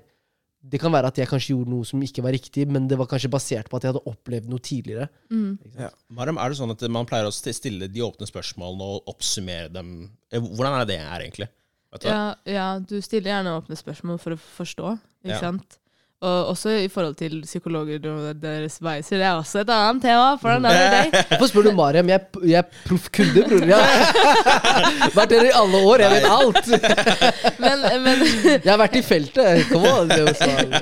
[0.61, 3.09] det kan være at jeg kanskje gjorde noe som ikke var riktig, men det var
[3.09, 5.09] kanskje basert på at jeg hadde opplevd noe tidligere.
[5.33, 5.89] mm.
[6.13, 10.11] Mariam, er det sånn at man pleier å stille de åpne spørsmålene og oppsummere dem?
[10.29, 11.49] Eh, Hvordan er det det er, egentlig?
[11.91, 12.07] Du?
[12.07, 14.93] Ja, ja, du stiller gjerne åpne spørsmål for å forstå,
[15.25, 15.41] ikke Ja.
[15.43, 15.80] sant?
[16.21, 19.17] Og også i forhold til psykologer og deres veiser.
[19.17, 20.67] Det er også et annet tema for den.
[21.31, 22.11] Hvorfor spør du Mariam?
[22.13, 23.65] Jeg, jeg er proff kunde, bror.
[23.65, 26.03] Jeg har vært der i alle år.
[26.05, 26.69] Jeg vet alt.
[27.63, 28.21] Men, men
[28.65, 29.65] Jeg har vært i feltet.
[29.71, 30.75] Kom var sånn.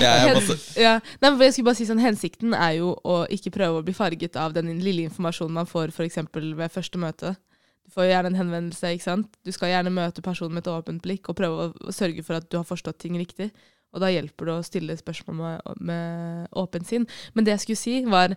[0.00, 0.94] Ja, jeg ja.
[1.20, 3.94] Nei, men jeg skulle bare si sånn, Hensikten er jo å ikke prøve å bli
[3.96, 7.34] farget av den lille informasjonen man får eksempel ved første møte.
[7.84, 8.94] Du får gjerne en henvendelse.
[8.94, 9.28] ikke sant?
[9.44, 12.48] Du skal gjerne møte personen med et åpent blikk og prøve å sørge for at
[12.48, 13.50] du har forstått ting riktig.
[13.90, 17.06] Og da hjelper det å stille spørsmål med, med åpent sinn.
[17.34, 18.36] Men det jeg skulle si, var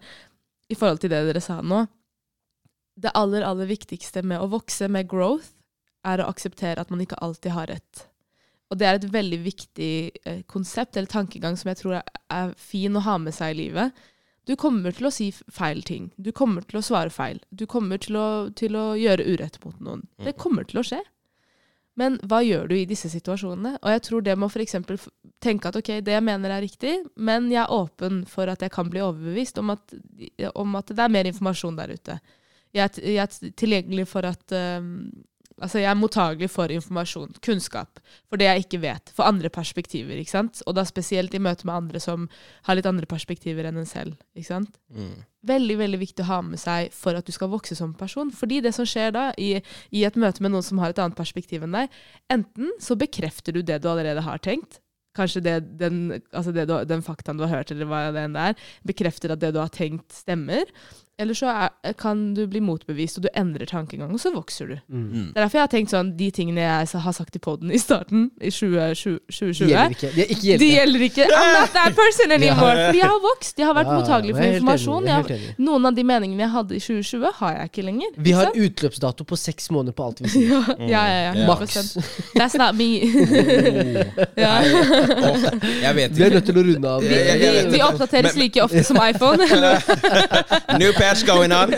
[0.71, 1.83] i forhold til det dere sa nå
[2.95, 5.53] Det aller, aller viktigste med å vokse, med growth,
[6.05, 8.07] er å akseptere at man ikke alltid har rett.
[8.69, 9.93] Og det er et veldig viktig
[10.25, 13.59] eh, konsept eller tankegang som jeg tror er, er fin å ha med seg i
[13.63, 14.03] livet.
[14.49, 16.09] Du kommer til å si feil ting.
[16.17, 17.39] Du kommer til å svare feil.
[17.49, 18.27] Du kommer til å,
[18.57, 20.03] til å gjøre urett mot noen.
[20.25, 20.99] Det kommer til å skje.
[21.99, 23.75] Men hva gjør du i disse situasjonene?
[23.81, 24.77] Og jeg tror det må f.eks.
[25.43, 28.73] tenke at ok, det jeg mener er riktig, men jeg er åpen for at jeg
[28.73, 29.93] kan bli overbevist om at,
[30.57, 32.17] om at det er mer informasjon der ute.
[32.73, 35.11] Jeg er, jeg er tilgjengelig for at um,
[35.61, 37.99] Altså, jeg er mottagelig for informasjon, kunnskap,
[38.29, 39.11] for det jeg ikke vet.
[39.13, 40.63] For andre perspektiver, ikke sant?
[40.65, 42.25] Og da spesielt i møte med andre som
[42.67, 44.17] har litt andre perspektiver enn en selv.
[44.33, 44.79] ikke sant?
[44.89, 45.13] mm.
[45.43, 48.31] Veldig veldig viktig å ha med seg for at du skal vokse som person.
[48.31, 49.57] Fordi det som skjer da, i,
[49.91, 51.99] i et møte med noen som har et annet perspektiv enn deg,
[52.31, 54.79] enten så bekrefter du det du allerede har tenkt,
[55.17, 55.99] kanskje det, den,
[56.33, 58.55] altså det du, den faktaen du har hørt, eller hva det enn er,
[58.87, 60.65] bekrefter at det du har tenkt, stemmer.
[61.23, 64.75] Eller så er, kan du bli motbevist, og du endrer tankegang, og så vokser du.
[64.91, 65.31] Mm.
[65.33, 67.79] Det er derfor jeg har tenkt sånn, de tingene jeg har sagt i poden i
[67.79, 70.09] starten, i 2020, De 2020 gjelder ikke.
[70.17, 71.05] Det er ikke de gjelder.
[71.07, 71.27] ikke.
[71.31, 72.75] I'm not that person anymore.
[72.89, 73.57] Fordi jeg har vokst.
[73.63, 75.07] Jeg har vært Ja, mottagelig for informasjon.
[75.07, 75.39] enig.
[75.63, 78.09] noen av de meningene jeg hadde i 2020, har jeg ikke lenger.
[78.17, 78.57] Vi har sant?
[78.67, 80.49] utløpsdato på seks måneder på alt vi sier.
[80.79, 81.33] ja, ja, ja, ja.
[81.33, 81.47] Ja.
[81.47, 81.95] Maks.
[82.35, 82.99] That's not me.
[84.43, 84.53] ja.
[85.83, 87.01] Jeg vet Vi er nødt til å runde av.
[87.05, 89.47] vi, vi, vi oppdateres like ofte som iPhone.
[90.81, 91.71] New patch going on.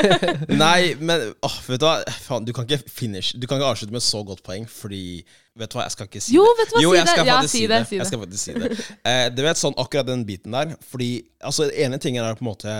[0.57, 1.95] Nei, men åh, vet du hva?
[2.25, 5.23] Faen, du kan ikke finish Du kan ikke avslutte med så godt poeng, fordi
[5.55, 6.57] Vet du hva, jeg skal ikke si Jo, det.
[6.65, 7.13] vet du hva, jo, si jeg det.
[7.15, 7.87] skal Ja, faktisk si si det, det.
[7.87, 8.07] si Jeg det.
[8.11, 8.99] skal faktisk si det.
[9.07, 11.09] Eh, du vet sånn akkurat den biten der, fordi
[11.45, 12.75] Altså, ene tingen er på en måte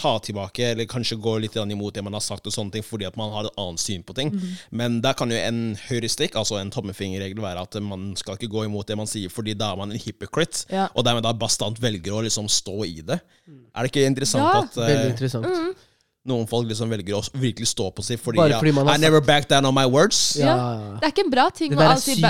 [0.00, 3.04] ta tilbake, eller kanskje gå litt imot det man har sagt, og sånne ting, fordi
[3.08, 4.30] at man har et annet syn på ting.
[4.32, 4.52] Mhm.
[4.70, 8.62] Men der kan jo en høyrestikk, altså en tommefingerregel, være at man skal ikke gå
[8.68, 10.86] imot det man sier, fordi da er man en hypocrite, Ja.
[10.94, 13.18] og dermed da bastant velger å liksom stå i det.
[13.74, 14.62] Er det ikke interessant Ja.
[14.62, 15.46] at uh, Veldig interessant.
[15.46, 15.74] Mm.
[16.28, 18.98] Noen folk liksom velger å virkelig stå på seg fordi, Bare ja, fordi man har
[18.98, 20.36] I never back down on my words.
[20.36, 20.52] Ja.
[20.52, 20.96] Ja.
[21.00, 22.24] Det er ikke en bra ting å alltid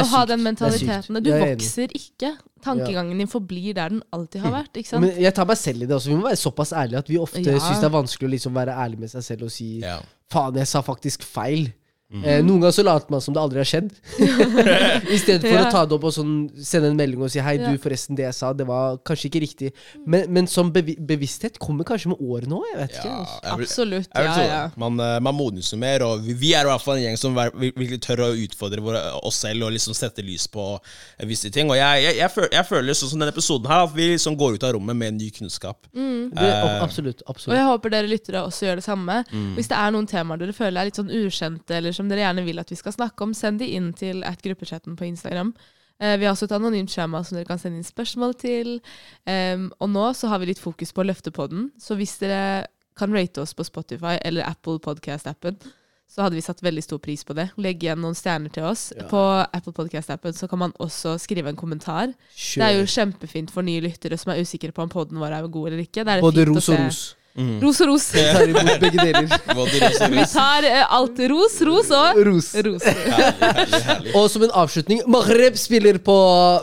[0.00, 1.20] å ha den mentaliteten.
[1.22, 2.32] Du er vokser ikke.
[2.64, 4.72] Tankegangen din forblir der den alltid har vært.
[4.80, 5.04] ikke sant?
[5.04, 6.10] Men jeg tar meg selv i det også.
[6.10, 7.58] Vi må være såpass ærlige at vi ofte Ja.
[7.60, 10.00] syns det er vanskelig å liksom være ærlig med seg selv og si Ja.
[10.32, 11.72] faen, jeg sa faktisk feil.
[12.06, 12.22] Mm.
[12.24, 13.88] Eh, noen ganger så later man som det aldri har skjedd.
[15.10, 15.64] I stedet for Ja.
[15.66, 17.70] å ta det opp og sånn, sende en melding og si 'hei, Ja.
[17.72, 19.72] du, forresten, det jeg sa, det var kanskje ikke riktig'.
[20.06, 22.64] Men, men som bevi bevissthet kommer kanskje med årene òg.
[22.72, 23.10] Jeg vet ikke.
[23.10, 23.40] Ja, altså.
[23.42, 24.08] jeg vil- Absolutt.
[24.14, 24.70] jeg vil Ja, ja.
[24.76, 27.18] Man, eh, man modnes jo mer, og vi, vi er i hvert fall en gjeng
[27.18, 30.78] som virkelig tør å utfordre våre, oss selv og liksom sette lys på
[31.18, 31.68] eh, visse ting.
[31.70, 34.36] Og jeg, jeg, jeg, føler, jeg føler sånn som denne episoden her, at vi liksom
[34.38, 35.86] går ut av rommet med ny kunnskap.
[35.94, 36.30] Mm.
[36.30, 37.22] Det, Eh, absolutt.
[37.26, 39.24] Og jeg håper dere lyttere også gjør det samme.
[39.32, 39.54] Mm.
[39.56, 42.44] Hvis det er noen temaer dere føler er litt sånn ukjente, eller som dere gjerne
[42.46, 45.54] vil at vi skal snakke om, send de inn til at gruppechatten på Instagram.
[45.98, 48.76] Eh, vi har også et anonymt skjema som dere kan sende inn spørsmål til.
[49.24, 52.66] Um, og nå så har vi litt fokus på å løfte podden, så hvis dere
[52.96, 55.58] kan rate oss på Spotify eller Apple Podcast-appen,
[56.06, 57.48] så hadde vi satt veldig stor pris på det.
[57.60, 58.88] Legg igjen noen stjerner til oss.
[58.94, 59.08] Ja.
[59.10, 62.12] På Apple Podcast-appen så kan man også skrive en kommentar.
[62.32, 65.48] Det er jo kjempefint for nye lyttere som er usikre på om podden vår er
[65.50, 66.06] god eller ikke.
[66.06, 67.02] Det Både ros og ros.
[67.36, 67.58] Mm.
[67.60, 68.04] Ros og ros.
[68.16, 69.26] Vi tar imot begge deler.
[69.52, 70.32] Både ros og Vi ros.
[70.32, 72.48] tar uh, alt ros, ros og Ros.
[72.66, 72.86] ros.
[72.86, 74.14] Herlig, herlig, herlig.
[74.16, 76.16] Og som en avslutning, Maghreb spiller på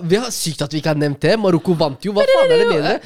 [0.09, 1.37] Vi har Sykt at vi ikke har nevnt det.
[1.39, 2.15] Marokko vant jo.
[2.17, 2.99] Hva faen er det med dere?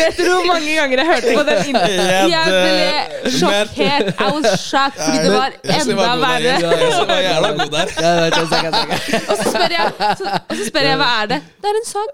[0.00, 2.30] Vet du hvor mange ganger jeg hørte på den introen?
[2.30, 4.06] Jeg ble sjokkert.
[4.20, 6.54] I was shocked fordi det var enda verre.
[9.30, 11.40] Og så spør jeg, og så spør jeg hva er det?
[11.62, 12.08] Det er en sag.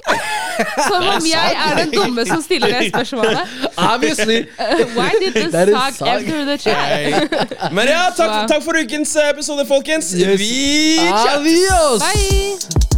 [0.88, 3.38] Som om jeg er den dumme som stiller det spørsmålet.
[3.92, 4.38] Obviously.
[4.96, 6.08] Why did the sag.
[6.08, 7.72] enter the chat?
[7.72, 10.12] Men ja, takk, takk for ukens episode, folkens.
[10.14, 11.98] Vi Adiós.
[12.00, 12.95] Bye.